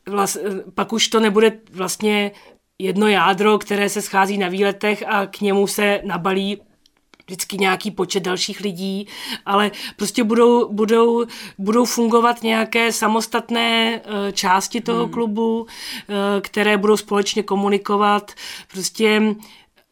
vlast, 0.06 0.38
pak 0.76 0.94
už 0.94 1.08
to 1.08 1.20
nebude 1.20 1.60
vlastně 1.72 2.32
jedno 2.80 3.08
jádro, 3.08 3.58
které 3.58 3.90
se 3.90 4.02
schází 4.02 4.38
na 4.38 4.48
výletech 4.48 5.04
a 5.08 5.26
k 5.26 5.42
němu 5.42 5.68
se 5.68 6.02
nabalí 6.04 6.62
vždycky 7.26 7.58
nějaký 7.58 7.92
počet 7.92 8.24
dalších 8.24 8.60
lidí, 8.60 9.08
ale 9.46 9.72
prostě 9.96 10.24
budou, 10.24 10.74
budou, 10.74 11.26
budou 11.58 11.86
fungovat 11.86 12.44
nějaké 12.44 12.92
samostatné 12.92 14.02
uh, 14.06 14.32
části 14.32 14.82
toho 14.82 15.04
hmm. 15.04 15.14
klubu, 15.14 15.62
uh, 15.62 15.68
které 16.42 16.78
budou 16.78 16.98
společně 16.98 17.44
komunikovat. 17.44 18.32
Prostě 18.72 19.22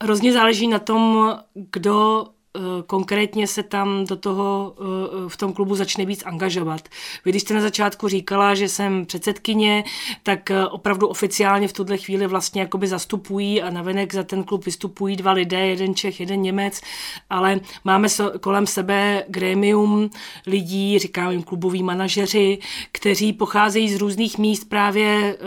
hrozně 0.04 0.34
záleží 0.34 0.68
na 0.68 0.80
tom, 0.80 1.34
kdo 1.54 2.26
Eh, 2.26 2.41
konkrétně 2.88 3.48
se 3.48 3.64
tam 3.64 4.06
do 4.06 4.16
toho 4.16 4.76
eh, 4.80 5.30
v 5.30 5.38
tom 5.38 5.54
klubu 5.54 5.76
začne 5.76 6.06
víc 6.06 6.24
angažovat. 6.26 6.82
Vy, 7.26 7.32
když 7.32 7.42
jste 7.42 7.54
na 7.54 7.62
začátku 7.62 8.08
říkala, 8.08 8.56
že 8.56 8.70
jsem 8.70 9.06
předsedkyně, 9.06 9.84
tak 10.24 10.52
eh, 10.52 10.68
opravdu 10.68 11.08
oficiálně 11.08 11.68
v 11.68 11.74
tuhle 11.74 11.98
chvíli 11.98 12.28
vlastně 12.28 12.62
jakoby 12.62 12.88
zastupují 12.88 13.62
a 13.62 13.70
navenek 13.70 14.14
za 14.14 14.24
ten 14.24 14.44
klub 14.44 14.66
vystupují 14.66 15.16
dva 15.16 15.32
lidé, 15.32 15.68
jeden 15.68 15.96
Čech, 15.96 16.20
jeden 16.20 16.42
Němec, 16.42 16.82
ale 17.30 17.60
máme 17.84 18.08
kolem 18.42 18.68
sebe 18.68 19.24
grémium 19.28 20.10
lidí, 20.48 21.00
říkám 21.00 21.32
jim 21.32 21.44
kluboví 21.44 21.84
manažeři, 21.84 22.60
kteří 22.92 23.34
pocházejí 23.34 23.90
z 23.90 23.98
různých 23.98 24.38
míst 24.38 24.70
právě 24.70 25.38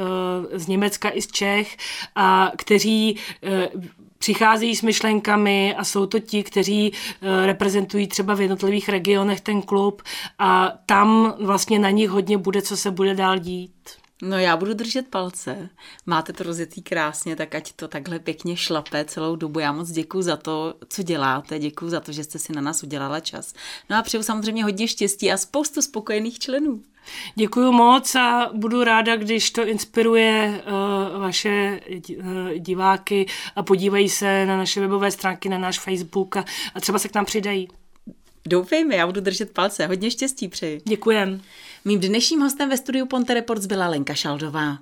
z 0.52 0.66
Německa 0.66 1.10
i 1.10 1.22
z 1.22 1.26
Čech 1.26 1.76
a 2.16 2.52
kteří 2.56 3.18
přicházejí 4.24 4.76
s 4.76 4.82
myšlenkami 4.82 5.74
a 5.74 5.84
jsou 5.84 6.06
to 6.06 6.18
ti, 6.18 6.42
kteří 6.42 6.92
eh, 6.92 7.46
reprezentují 7.46 8.06
třeba 8.06 8.34
v 8.34 8.40
jednotlivých 8.40 8.88
regionech 8.88 9.40
ten 9.40 9.62
klub 9.62 10.02
a 10.38 10.72
tam 10.86 11.34
vlastně 11.40 11.78
na 11.78 11.90
nich 11.90 12.10
hodně 12.10 12.38
bude, 12.38 12.62
co 12.62 12.76
se 12.76 12.90
bude 12.90 13.14
dál 13.14 13.38
dít. 13.38 14.03
No 14.24 14.38
já 14.38 14.56
budu 14.56 14.74
držet 14.74 15.08
palce. 15.08 15.68
Máte 16.06 16.32
to 16.32 16.44
rozjetý 16.44 16.82
krásně, 16.82 17.36
tak 17.36 17.54
ať 17.54 17.72
to 17.72 17.88
takhle 17.88 18.18
pěkně 18.18 18.56
šlape 18.56 19.04
celou 19.04 19.36
dobu. 19.36 19.58
Já 19.58 19.72
moc 19.72 19.90
děkuji 19.90 20.22
za 20.22 20.36
to, 20.36 20.74
co 20.88 21.02
děláte, 21.02 21.58
děkuji 21.58 21.90
za 21.90 22.00
to, 22.00 22.12
že 22.12 22.24
jste 22.24 22.38
si 22.38 22.52
na 22.52 22.60
nás 22.60 22.82
udělala 22.82 23.20
čas. 23.20 23.54
No 23.90 23.96
a 23.96 24.02
přeju 24.02 24.22
samozřejmě 24.22 24.64
hodně 24.64 24.88
štěstí 24.88 25.32
a 25.32 25.36
spoustu 25.36 25.82
spokojených 25.82 26.38
členů. 26.38 26.82
Děkuji 27.34 27.72
moc 27.72 28.14
a 28.14 28.50
budu 28.54 28.84
ráda, 28.84 29.16
když 29.16 29.50
to 29.50 29.66
inspiruje 29.66 30.62
uh, 30.66 31.20
vaše 31.20 31.80
uh, 32.18 32.50
diváky 32.58 33.26
a 33.56 33.62
podívají 33.62 34.08
se 34.08 34.46
na 34.46 34.56
naše 34.56 34.80
webové 34.80 35.10
stránky, 35.10 35.48
na 35.48 35.58
náš 35.58 35.78
Facebook 35.78 36.36
a, 36.36 36.44
a 36.74 36.80
třeba 36.80 36.98
se 36.98 37.08
k 37.08 37.14
nám 37.14 37.24
přidají. 37.24 37.68
Doufejme, 38.48 38.96
já 38.96 39.06
budu 39.06 39.20
držet 39.20 39.50
palce. 39.50 39.86
Hodně 39.86 40.10
štěstí 40.10 40.48
přeji. 40.48 40.82
Děkujem. 40.84 41.40
Mým 41.84 42.00
dnešním 42.00 42.40
hostem 42.40 42.68
ve 42.68 42.76
studiu 42.76 43.06
Ponte 43.06 43.34
Reports 43.34 43.66
byla 43.66 43.88
Lenka 43.88 44.14
Šaldová. 44.14 44.78